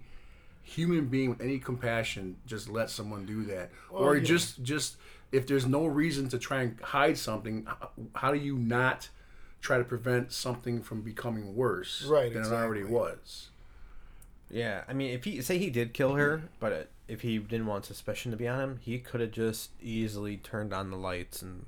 [0.62, 4.24] human being with any compassion just let someone do that, Well, or yeah.
[4.24, 4.96] just just
[5.32, 9.08] if there's no reason to try and hide something, how, how do you not
[9.60, 13.48] try to prevent something from becoming worse Right, than it already was?
[14.50, 17.66] Yeah, I mean, if he say he did kill her, but uh, if he didn't
[17.66, 21.40] want suspicion to be on him, he could have just easily turned on the lights
[21.42, 21.66] and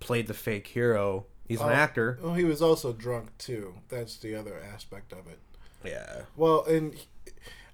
[0.00, 1.24] played the fake hero.
[1.48, 1.72] He's an Oh.
[1.72, 2.18] actor.
[2.22, 3.74] Well, he was also drunk too.
[3.88, 5.38] That's the other aspect of it.
[5.82, 6.22] Yeah.
[6.36, 7.06] Well, and he-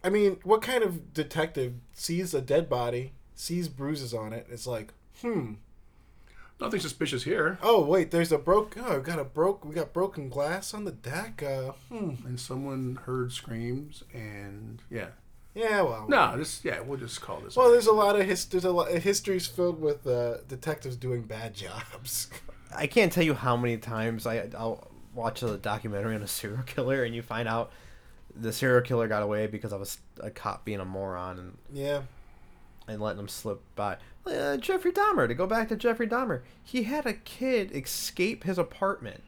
[0.03, 4.47] I mean, what kind of detective sees a dead body, sees bruises on it?
[4.51, 5.55] It's like, hmm.
[6.61, 7.59] Nothing suspicious here.
[7.63, 8.77] Oh wait, there's a broke.
[8.79, 9.65] Oh, we got a broke.
[9.65, 11.43] We got broken glass on the deck.
[11.43, 12.27] Uh, hmm.
[12.27, 15.07] And someone heard screams, and yeah,
[15.55, 15.81] Yeah.
[15.81, 16.07] Well.
[16.07, 17.57] no, this yeah, we'll just call this.
[17.57, 18.45] Well, there's a lot of his.
[18.45, 18.91] There's a lot.
[18.91, 22.29] History's filled with uh, detectives doing bad jobs.
[22.77, 26.63] I can't tell you how many times I I'll watch a documentary on a serial
[26.65, 27.73] killer and you find out
[28.35, 32.03] the serial killer got away because of a cop being a moron and yeah.
[32.89, 33.97] and letting him slip by.
[34.27, 35.27] Uh, Jeffrey Dahmer.
[35.29, 39.23] To go back to Jeffrey Dahmer, he had a kid escape his apartment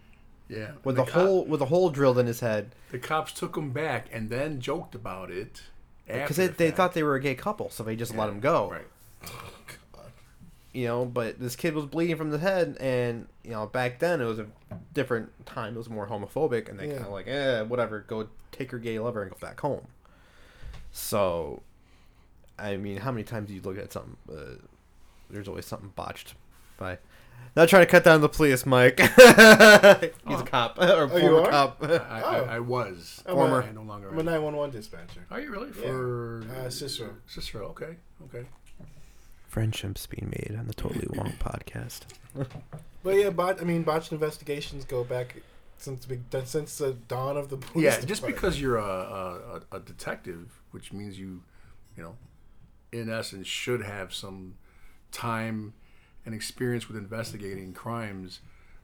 [0.48, 0.72] Yeah.
[0.84, 3.70] with a cop- hole with a hole drilled in his head The cops took him
[3.72, 5.62] back and then joked about it.
[6.06, 6.76] because they, the they fact.
[6.76, 8.70] thought they were a gay couple, so they just let him go.
[8.70, 8.86] Right.
[10.74, 14.20] You know, but this kid was bleeding from the head, and you know, back then
[14.22, 14.46] it was a
[14.94, 15.74] different time.
[15.74, 16.94] It was more homophobic, and they Yeah.
[16.94, 19.86] kind of like, eh, whatever, go take your gay lover and go back home.
[20.90, 21.62] So,
[22.58, 24.16] I mean, how many times do you look at something?
[24.30, 24.56] Uh,
[25.30, 26.34] there's always something botched
[26.76, 26.98] by.
[27.56, 28.98] Not trying to cut down the police, Mike.
[29.00, 31.50] He's a cop or you former are?
[31.50, 31.82] cop.
[31.82, 32.44] I, I, Oh.
[32.48, 33.22] I was.
[33.26, 33.60] I'm Former.
[33.60, 35.26] a- I no longer I'm a 911 dispatcher.
[35.30, 35.68] Are you really?
[35.68, 35.82] Yeah.
[35.88, 37.10] For Uh, Cicero.
[37.26, 37.96] Cicero, okay.
[38.24, 38.46] Okay.
[39.56, 42.00] Friendships being made on the Totally Wrong podcast.
[43.04, 45.36] But yeah, bot, I mean, botched investigations go back
[45.76, 47.84] since big since the dawn of the police.
[47.84, 48.34] Yeah, just department.
[48.36, 51.42] because you're a, a, a- a detective, which means you,
[51.98, 52.16] you know,
[52.92, 54.54] in essence, should have some
[55.10, 55.74] time
[56.24, 58.40] and experience with investigating crimes,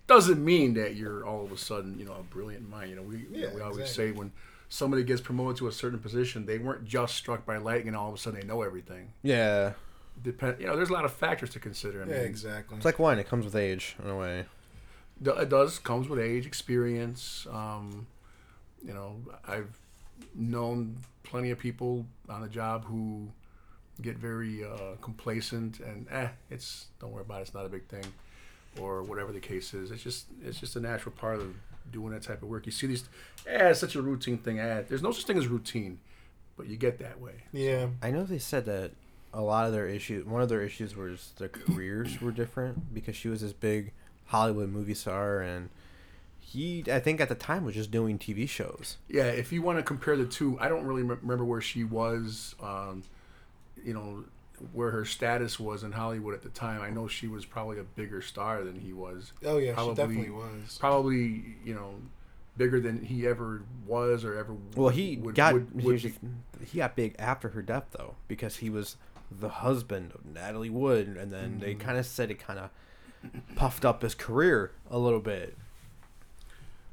[0.06, 2.90] doesn't mean that you're all of a sudden, you know, a brilliant mind.
[2.90, 4.08] You know, we, Yeah, we always exactly.
[4.08, 4.32] say when
[4.68, 8.08] somebody gets promoted to a certain position, they weren't just struck by lightning and all
[8.10, 9.12] of a sudden they know everything.
[9.22, 9.72] Yeah.
[10.22, 12.02] Depend, you know, there's a lot of factors to consider.
[12.02, 12.76] I mean, Yeah, exactly.
[12.76, 14.46] It's like wine, it comes with age, in a way.
[15.24, 17.46] It does comes with age, experience.
[17.50, 18.06] Um,
[18.84, 19.78] you know, I've
[20.34, 23.28] known plenty of people on the job who
[24.00, 27.42] get very uh, complacent and eh, it's don't worry about it.
[27.42, 28.04] It's not a big thing,
[28.78, 29.90] or whatever the case is.
[29.90, 31.54] It's just it's just a natural part of
[31.90, 32.66] doing that type of work.
[32.66, 33.04] You see these,
[33.46, 34.58] eh, it's such a routine thing.
[34.58, 35.98] Eh, there's no such thing as routine,
[36.56, 37.44] but you get that way.
[37.52, 38.92] yeah, I know they said that
[39.32, 43.14] a lot of their issues, one of their issues was their careers were different because
[43.16, 43.92] she was this big
[44.26, 45.68] Hollywood movie star, and
[46.40, 48.96] he, I think at the time, was just doing TV shows.
[49.08, 51.84] Yeah, if you want to compare the two, I don't really rem- remember where she
[51.84, 53.02] was, um,
[53.84, 54.24] you know,
[54.72, 56.80] where her status was in Hollywood at the time.
[56.82, 59.32] I know she was probably a bigger star than he was.
[59.44, 60.78] oh yeah, Probably- she definitely was.
[60.80, 61.94] Probably, you know,
[62.56, 64.54] bigger than he ever was or ever.
[64.74, 66.08] Well, he would- got would- he, would was be.
[66.08, 66.20] just-
[66.72, 68.96] he got big after her death though because he was
[69.30, 71.80] the husband of Natalie Wood, and then they Mm-hmm.
[71.80, 72.70] kind of said it kind of
[73.56, 75.56] puffed up his career a little bit.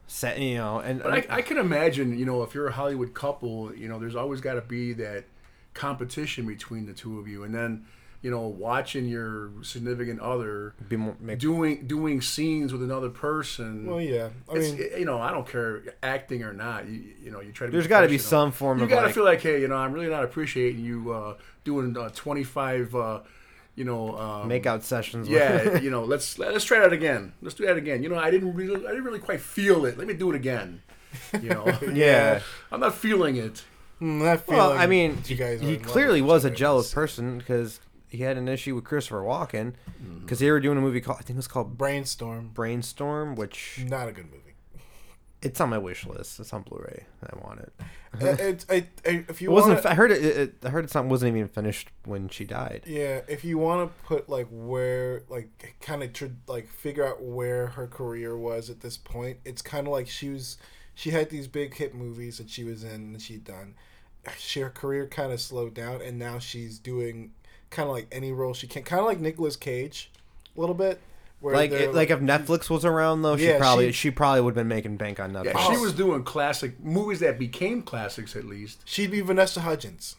[0.07, 3.15] Set, you know, and But I, I can imagine, you know, if you're a Hollywood
[3.15, 5.25] couple, you know, there's always got to be that
[5.73, 7.85] competition between the two of you, and then,
[8.25, 13.85] you know, watching your significant other be more make, doing doing scenes with another person.
[13.85, 16.89] Well, yeah, I it's, mean, you know, I don't care acting or not.
[16.89, 17.71] You, you know, you try to.
[17.71, 19.61] there's got to be some form of You of got to like, feel like, hey,
[19.61, 23.19] you know, I'm really not appreciating you uh, doing uh, 25, uh,
[23.75, 25.29] you know, um, makeout sessions.
[25.29, 27.31] Yeah, you know, let's let's try that again.
[27.43, 28.01] Let's do that again.
[28.01, 29.99] You know, I didn't really, I didn't really quite feel it.
[29.99, 30.81] Let me do it again.
[31.43, 32.39] You know, yeah.
[32.71, 33.63] I'm not feeling it.
[34.01, 34.47] mm, that.
[34.47, 37.81] Well, I mean, you guys he clearly was a jealous person because
[38.15, 39.73] he had an issue with Christopher Walken
[40.03, 40.19] Mm-hmm.
[40.19, 42.49] because they were doing a movie called I think it was called Brainstorm.
[42.53, 44.55] Brainstorm, which Not a good movie.
[45.41, 46.39] it's on my wish list.
[46.39, 47.05] It's on Blu-ray.
[47.23, 47.73] I want it.
[48.21, 49.85] Uh, it's I, I, if It you wasn't.
[49.85, 50.55] I heard it, it, it.
[50.63, 52.83] I heard it something wasn't even finished when she died.
[52.87, 57.21] Yeah, if you want to put like where like kind of tr- like figure out
[57.21, 60.57] where her career was at this point, it's kind of like she was
[60.93, 63.75] she had these big hit movies that she was in and she'd done.
[64.39, 67.33] She, her career kind of slowed down, and now she's doing
[67.75, 70.09] kind of like any role she can, kind of like Nicolas Cage,
[70.55, 70.99] a little bit.
[71.41, 74.41] Where Like, it, like if Netflix was around though, she Yeah, probably she- she, probably
[74.41, 75.53] would have been making bank on Netflix.
[75.53, 78.81] Yeah, she was doing classic movies that became classics at least.
[78.85, 80.15] she'd be Vanessa Hudgens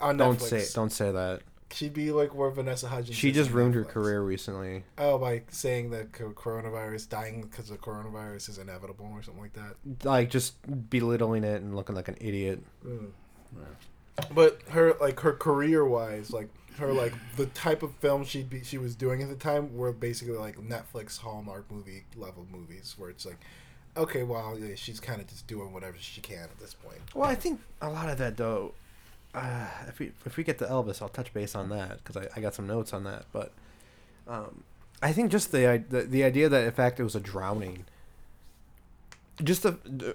[0.00, 0.60] on Don't Netflix.
[0.62, 1.42] say don't say that.
[1.70, 3.14] She'd be like where Vanessa Hudgens.
[3.16, 4.84] She is just on ruined her career recently.
[4.96, 9.74] Oh, by saying that coronavirus, dying because of coronavirus is inevitable or something like that.
[10.02, 10.54] Like just
[10.88, 12.62] belittling it and looking like an idiot.
[12.86, 13.10] Mm.
[14.34, 18.62] But her like her career wise, like her like the type of film she'd be
[18.64, 23.10] she was doing at the time were basically like Netflix Hallmark movie level movies where
[23.10, 23.38] it's like,
[23.96, 26.98] okay, well she's kind of just doing whatever she can at this point.
[27.14, 28.72] Well, I think a lot of that though.
[29.34, 32.28] Uh, if we if we get to Elvis, I'll touch base on that because I,
[32.34, 33.26] I got some notes on that.
[33.32, 33.52] But
[34.26, 34.64] um,
[35.02, 37.84] I think just the, the the idea that in fact it was a drowning,
[39.42, 39.66] just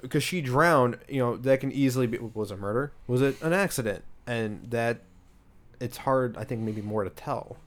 [0.02, 2.92] because she drowned, you know, that can easily be was a murder?
[3.08, 4.04] Was it an accident?
[4.26, 5.02] And that
[5.84, 6.38] it's hard.
[6.38, 7.58] I think maybe more to tell.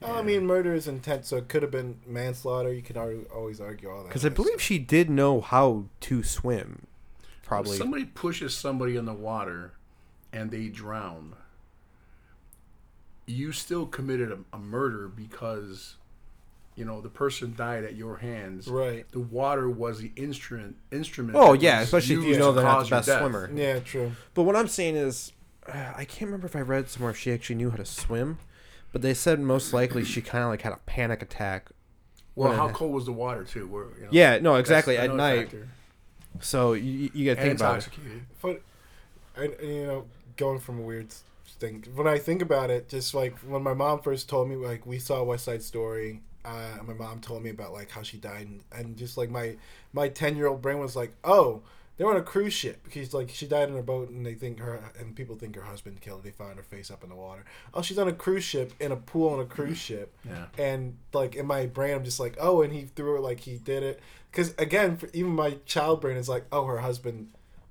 [0.00, 2.72] Well, I mean, murder is intent, so it could have been manslaughter.
[2.72, 4.08] You can al- always argue all that.
[4.08, 4.62] Because I believe stuff.
[4.62, 6.86] she did know how to swim.
[7.42, 7.72] Probably.
[7.72, 9.72] If somebody pushes somebody in the water
[10.32, 11.36] and they drown,
[13.26, 15.96] you still committed a, a murder because
[16.74, 18.66] you know the person died at your hands.
[18.66, 19.10] right.
[19.12, 21.36] The water was the instrument instrument.
[21.36, 23.50] Oh yeah, especially if you know to they're not the best swimmer.
[23.54, 24.12] Yeah, true.
[24.34, 25.32] But what I'm saying is,
[25.68, 28.38] uh, I can't remember if I read somewhere if she actually knew how to swim,
[28.92, 31.70] but they said most likely she kind of like had a panic attack.
[32.36, 33.66] Well, how cold was the water too?
[33.68, 35.50] Where, you know, Yeah, no, exactly at night.
[35.50, 35.68] factor.
[36.40, 37.92] So you, you got to think about it.
[38.42, 38.60] But,
[39.36, 40.04] and, and, you know,
[40.36, 41.14] going from a weird
[41.60, 41.84] thing.
[41.94, 44.98] When I think about it, just like when my mom first told me, like we
[44.98, 46.22] saw West Side Story.
[46.44, 49.56] Uh, my mom told me about like how she died, and, and just like my
[49.94, 51.62] my ten year old brain was like, oh,
[51.96, 54.58] they're on a cruise ship because like she died in a boat, and they think
[54.60, 56.24] her and people think her husband killed her.
[56.24, 57.44] They find her face up in the water.
[57.72, 60.16] Oh, she's on a cruise ship in a pool on a cruise ship.
[60.24, 60.46] Yeah.
[60.58, 63.58] and like in my brain i'm just like oh and he threw it like he
[63.58, 67.28] did it because again for, even my child brain is like oh her husband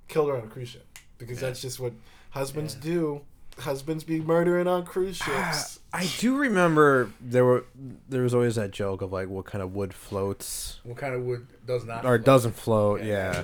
[0.08, 0.86] killed her on a cruise ship
[1.18, 1.92] because that's just what
[2.30, 2.82] husbands Yeah.
[2.94, 3.22] do
[3.60, 7.66] husbands be murdering on cruise ah, ships I do remember there were
[8.10, 11.24] there was always that joke of like what kind of wood floats What kind of
[11.24, 12.26] wood does not or float?
[12.26, 13.04] doesn't float.
[13.04, 13.44] Yeah.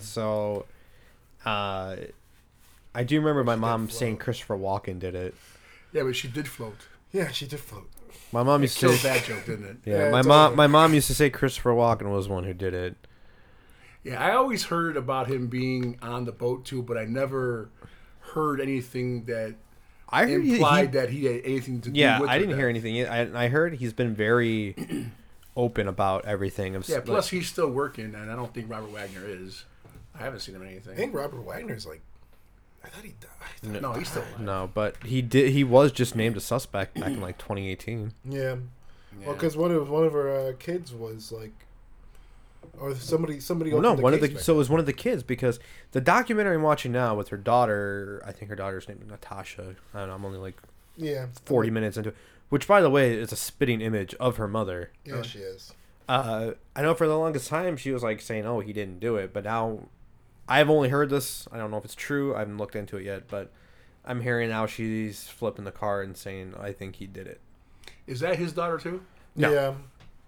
[0.00, 0.66] So,
[1.44, 1.96] uh,
[2.94, 4.16] I do remember my She did mom saying.
[4.18, 5.34] Christopher Walken did it.
[5.92, 6.76] Yeah, but she did float.
[7.12, 7.88] yeah she did float
[8.32, 9.76] My mom It used to killed say, that joke, didn't it?
[9.86, 10.56] yeah, Yeah, my it's mom over.
[10.56, 12.96] my mom used to say Christopher Walken was the one who did it.
[14.04, 17.70] Yeah, I always heard about him being on the boat too, but I never
[18.20, 19.54] heard anything that
[20.10, 22.56] I heard he- implied he- that he had anything to do yeah, with I didn't
[22.56, 23.06] hear anything.
[23.06, 24.74] I, I heard he's been very
[25.56, 26.76] open about everything.
[26.76, 29.64] Of Yeah, like- plus he's still working, and I don't think Robert Wagner is.
[30.14, 30.92] I haven't seen him in anything.
[30.92, 32.00] i think robert wagner's like
[32.84, 34.40] i thought he died No, he's still alive.
[34.40, 35.50] no, but he did.
[35.52, 38.12] He was just named a suspect back in like 2018.
[38.24, 38.56] yeah, Yeah.
[39.26, 41.52] well because one of one of her uh, kids was like
[42.80, 44.92] or somebody somebody Well, no, opened one of the so it was one of the
[44.92, 45.58] kids because
[45.92, 48.22] the documentary I'm watching now with her daughter.
[48.26, 49.74] I think her daughter's name is Natasha.
[49.94, 50.14] I don't know.
[50.14, 50.56] I'm only like
[50.96, 52.16] yeah 40 minutes into it.
[52.48, 54.90] Which, by the way, is a spitting image of her mother.
[55.04, 55.72] yeah she is
[56.08, 59.16] Uh, I know for the longest time she was like saying, "Oh, he didn't do
[59.16, 59.88] it," but now
[60.48, 61.46] I've only heard this.
[61.52, 62.34] I don't know if it's true.
[62.34, 63.50] I haven't looked into it yet, but
[64.04, 67.40] I'm hearing now she's flipping the card and saying, "I think he did it."
[68.06, 69.02] Is that his daughter too?
[69.36, 69.52] No.
[69.52, 69.74] yeah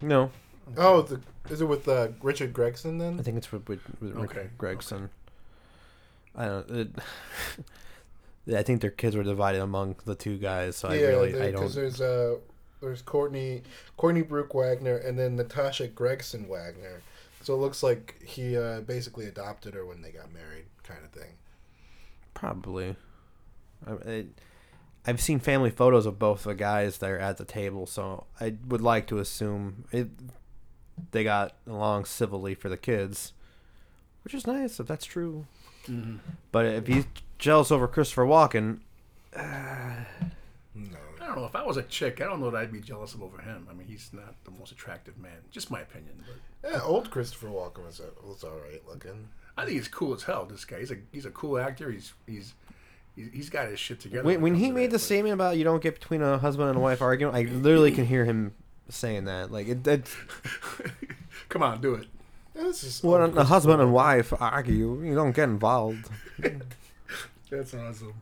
[0.03, 0.31] No,
[0.77, 4.15] oh the is it with uh, richard gregson then I think it's with, with, with
[4.15, 4.49] Rick Okay.
[4.59, 5.09] Gregson.
[6.37, 6.71] I don't.
[6.71, 6.89] It,
[8.57, 11.75] I think their kids were divided among the two guys, so I really I because
[11.75, 11.83] don't.
[11.83, 12.37] there's uh
[12.81, 13.63] there's Courtney
[13.97, 17.03] Courtney Brooke Wagner and then Natasha Gregson Wagner.
[17.43, 21.11] So it looks like he uh, basically adopted her when they got married, kind of
[21.11, 21.33] thing.
[22.35, 22.97] Probably.
[23.87, 24.25] I, I,
[25.07, 28.83] I've seen family photos of both the guys there at the table, so I would
[28.83, 30.09] like to assume it.
[31.13, 33.33] They got along civilly for the kids,
[34.23, 35.47] which is nice if that's true.
[35.87, 36.17] Mm-hmm.
[36.53, 37.07] But if he's
[37.39, 38.81] jealous over Christopher Walken,
[40.75, 40.99] No.
[41.31, 41.49] I don't know.
[41.49, 43.69] If I was a chick, I don't know that I'd be jealous of over him.
[43.71, 45.37] I mean, he's not the most attractive man.
[45.53, 46.25] Just my opinion.
[46.63, 49.29] But Yeah, old Christopher Walken was uh, was all right looking.
[49.57, 50.45] I think he's cool as hell.
[50.45, 50.81] This guy.
[50.81, 51.91] He's a he's a cool actor.
[51.91, 52.55] He's he's
[53.15, 54.25] he's, he's got his shit together.
[54.25, 56.39] when, when he to made that, the but- statement about you don't get between a
[56.39, 58.53] husband and a wife argument, I literally can hear him
[58.89, 59.53] saying that.
[59.53, 60.09] Like it, it
[61.49, 62.07] Come on, do it.
[62.57, 66.09] Yeah, this is when old a husband and wife argue, you don't get involved.
[67.51, 68.15] That's awesome.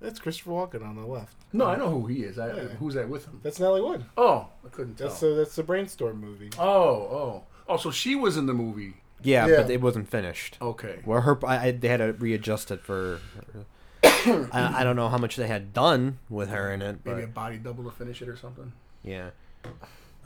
[0.00, 1.36] That's Christopher Walken on the left.
[1.52, 2.38] No, I know who he is.
[2.38, 2.62] I, Yeah.
[2.80, 3.40] Who's that with him?
[3.42, 4.04] That's Natalie Wood.
[4.16, 5.08] Oh, I couldn't tell.
[5.08, 6.50] That's the that's the brainstorm movie.
[6.58, 7.76] oh, oh, oh.
[7.76, 8.94] So she was in the movie.
[9.22, 9.62] Yeah, Yeah.
[9.62, 10.58] but it wasn't finished.
[10.60, 11.00] Okay.
[11.06, 13.20] Well, her I, I, they had to readjust it for.
[14.04, 17.24] I, I don't know how much they had done with her in it, Maybe but
[17.24, 18.72] a body double to finish it or something.
[19.02, 19.30] yeah.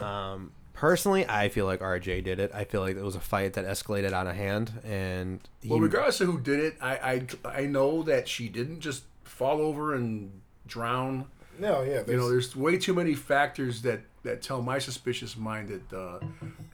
[0.00, 2.50] Um, personally, I feel like RJ did it.
[2.54, 5.80] I feel like it was a fight that escalated out of hand, and he, Well,
[5.80, 9.94] regardless of who did it, I, I I know that she didn't just fall over
[9.94, 11.26] and drown.
[11.58, 15.68] No, yeah, You know, there's way too many factors that, that tell my suspicious mind
[15.68, 16.20] that uh,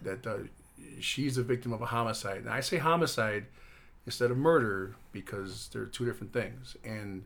[0.03, 0.37] that uh,
[1.01, 2.39] she's a victim of a homicide.
[2.39, 3.47] And I say homicide
[4.07, 6.77] instead of murder because they're two different things.
[6.85, 7.25] And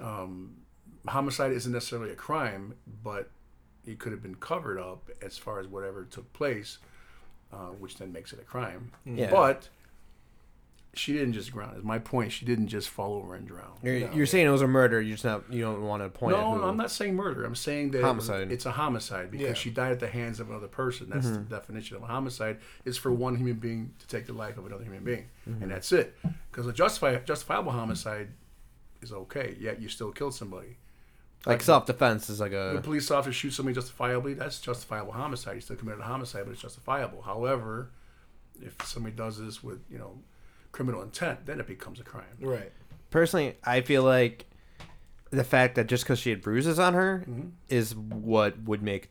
[0.00, 0.56] um,
[1.08, 3.30] homicide isn't necessarily a crime, but
[3.86, 6.78] it could have been covered up as far as whatever took place,
[7.52, 8.92] uh, which then makes it a crime.
[9.04, 9.30] Yeah.
[9.30, 9.68] But
[10.98, 11.74] she didn't just drown.
[11.76, 12.32] Is my point.
[12.32, 13.72] She didn't just fall over and drown.
[13.82, 14.12] you're, No.
[14.12, 15.00] you're saying it was a murder.
[15.00, 16.64] You just not you don't want to point at No, who.
[16.64, 17.44] I'm not saying murder.
[17.44, 18.50] I'm saying that Homicide.
[18.50, 19.54] it's a homicide because Yeah.
[19.54, 21.10] she died at the hands of another person.
[21.10, 21.48] That's mm-hmm.
[21.48, 22.58] the definition of a homicide.
[22.84, 25.62] Is for one human being to take the life of another human being, mm-hmm.
[25.62, 26.16] and that's it.
[26.50, 28.28] Because a justify, justifiable homicide
[29.02, 30.78] is okay, yet you still killed somebody.
[31.44, 34.34] Like self defense is like The a police officer shoots somebody justifiably.
[34.34, 35.54] That's justifiable homicide.
[35.54, 37.22] You still committed a homicide, but it's justifiable.
[37.22, 37.90] However,
[38.60, 40.18] if somebody does this with you know
[40.76, 42.24] criminal intent, then it becomes a crime.
[42.38, 42.70] right.
[43.10, 43.56] personally.
[43.64, 44.44] I feel like
[45.30, 47.24] the fact that just because she had bruises on her
[47.70, 49.08] is what would make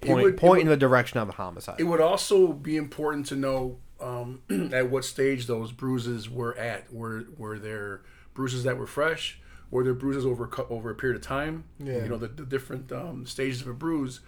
[0.00, 1.76] point would- point would- in the direction of a homicide.
[1.78, 6.92] It would also be important to know um, at what stage those bruises were at.
[6.92, 8.02] Were were there
[8.34, 9.38] bruises that were fresh,
[9.70, 11.62] Were they're bruises over over a period of time.
[11.78, 12.02] Yeah.
[12.02, 14.18] You know, the, the different um, stages of a bruise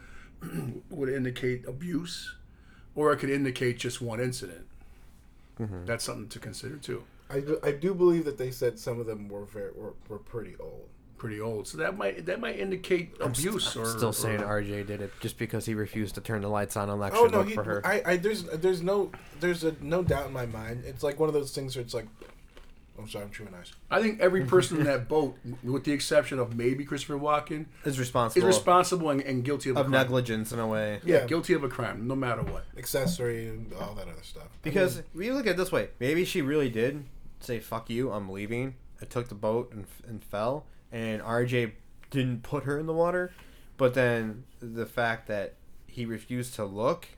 [0.90, 2.36] would indicate abuse,
[2.94, 4.66] or it could indicate just one incident.
[5.60, 5.84] Mm-hmm.
[5.86, 7.04] That's something to consider too.
[7.30, 10.18] I do, I do believe that they said some of them were very were, were
[10.18, 10.88] pretty old.
[11.16, 13.76] Pretty old, so that might that might indicate abuse.
[13.76, 16.76] or Still saying or, RJ did it just because he refused to turn the lights
[16.76, 17.86] on and Oh actually no, look he, for her.
[17.86, 20.82] I, I there's there's no there's a no doubt in my mind.
[20.84, 22.06] It's like one of those things where it's like,
[22.98, 23.72] I'm sorry, I'm chewing ice.
[23.90, 27.98] I think every person in that boat, with the exception of maybe Christopher Walken, is
[27.98, 28.46] responsible.
[28.48, 29.92] is responsible responsible and, and guilty of, a of crime.
[29.92, 31.00] negligence in a way.
[31.04, 31.26] Yeah, Yeah.
[31.26, 32.64] guilty of a crime, no matter what.
[32.78, 34.44] Accessory and all that other stuff.
[34.44, 37.04] I Because mean, if you look at it this way, maybe she really did
[37.40, 38.76] say "fuck you," I'm leaving.
[39.02, 41.72] I took the boat and, and fell, and RJ
[42.10, 43.32] didn't put her in the water.
[43.76, 45.54] But then the fact that
[45.88, 47.08] he refused to look,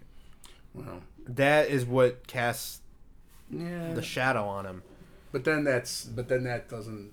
[0.72, 2.80] Well, that is what casts
[3.50, 4.82] yeah, the shadow on him.
[5.36, 7.12] But then that's but then that doesn't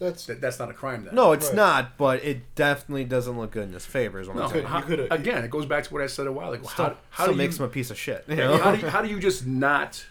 [0.00, 1.14] that's that, that's not a crime then.
[1.14, 1.54] No, it's Right.
[1.56, 4.18] not, but it definitely doesn't look good in his favor.
[4.20, 4.98] Is what No, I'm saying.
[5.00, 6.66] you again, it goes back to what I said a while ago.
[6.66, 8.24] Still, how how still do makes you, him a piece of shit.
[8.28, 8.58] You know?
[8.58, 10.04] how, do you, how do you just not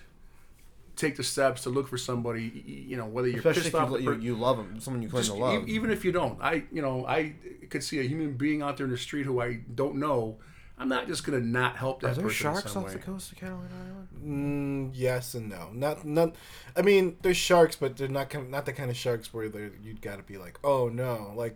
[0.95, 2.43] take the steps to look for somebody?
[2.55, 4.79] y- y- You know, whether you're Especially pissed if off you, per- you love him,
[4.79, 5.67] someone you claim just to love.
[5.67, 7.33] e- even if you don't, I you know I
[7.69, 10.37] could see a human being out there in the street who I don't know.
[10.77, 12.35] I'm not just gonna not help that Are there person.
[12.37, 14.91] sharks off the coast of Catalina Island?
[14.91, 15.69] mm, yes and no.
[15.73, 16.35] Not not.
[16.75, 19.71] I mean, there's sharks, but they're not kind not the kind of sharks where they're
[19.83, 21.55] you'd got to be like, oh no, like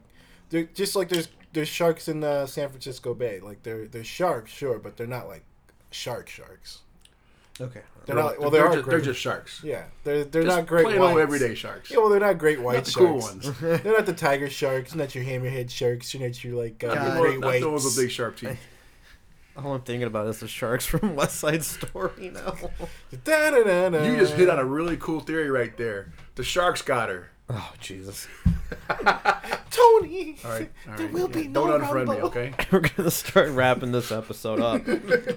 [0.50, 3.40] they're just like there's there's sharks in the San Francisco Bay.
[3.42, 5.44] Like they're they're sharks, sure, but they're not like
[5.92, 6.80] shark sharks.
[7.62, 7.82] Okay.
[8.06, 8.40] They're They're, not.
[8.40, 9.62] Well, they're, they are just, they're just sharks.
[9.66, 11.92] Yeah, they're they're Just not great plain old everyday sharks.
[11.92, 13.60] Yeah, well, they're not great white Not the cool ones.
[13.60, 16.96] they're not the tiger sharks, not your hammerhead sharks, you're not your like uh, Not
[16.96, 17.62] your the great ones- not whites.
[17.64, 18.58] the ones with big sharp teeth.
[19.64, 22.56] All I'm thinking about is the sharks from West Side Story now.
[23.24, 24.04] Da-da-da-da.
[24.06, 26.12] You just hit on a really cool theory right there.
[26.36, 27.30] The sharks got her.
[27.50, 28.28] oh Jesus!
[29.72, 30.38] Tony.
[30.46, 31.14] All right, all There right.
[31.14, 32.54] will be no Don't unfriend me, okay?
[32.72, 34.82] We're gonna start wrapping this episode up.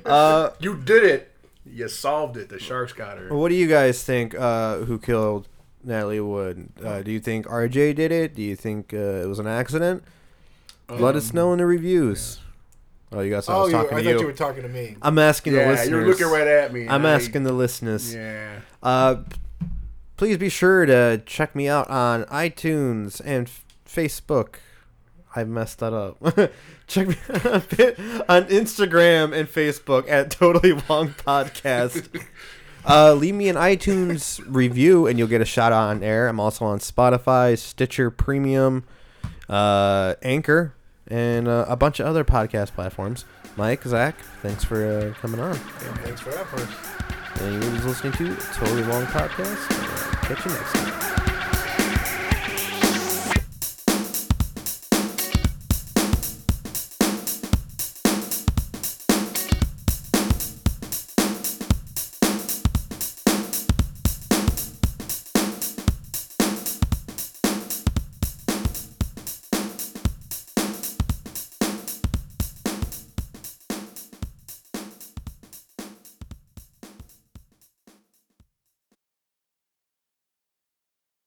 [0.06, 1.34] Uh, You did it.
[1.64, 2.48] You solved it.
[2.48, 3.34] The sharks got her.
[3.34, 4.34] what do you guys think?
[4.34, 5.48] Uh, who killed
[5.84, 6.68] Natalie Wood?
[6.84, 8.34] Uh, do you think RJ did it?
[8.34, 10.02] Do you think uh, it was an accident?
[10.88, 12.40] Let us Um, know in the reviews.
[13.12, 13.48] Oh, you guys!
[13.48, 14.26] I Oh, was you, I talking thought you.
[14.26, 14.96] were talking to me.
[15.02, 15.88] I'm asking the Yeah, listeners.
[15.90, 16.88] you're looking right at me.
[16.88, 18.14] I'm I- asking the listeners.
[18.14, 18.60] Yeah.
[18.82, 19.16] Uh,
[20.16, 24.54] please be sure to check me out on iTunes and f- Facebook.
[25.34, 26.16] I messed that up.
[26.86, 27.44] check me out
[28.28, 32.22] on Instagram and Facebook at Totally Wrong Podcast.
[32.86, 36.28] Uh, leave me an iTunes review and you'll get a shout out on air.
[36.28, 38.84] I'm also on Spotify, Stitcher Premium,
[39.48, 40.74] uh, Anchor,
[41.08, 43.24] and uh, a bunch of other podcast platforms.
[43.56, 45.54] Mike, Zach, thanks for uh, coming on.
[45.54, 47.42] Thanks for that first.
[47.42, 49.68] And you was listening to Totally Wrong Podcast.
[50.22, 51.11] Catch you next time.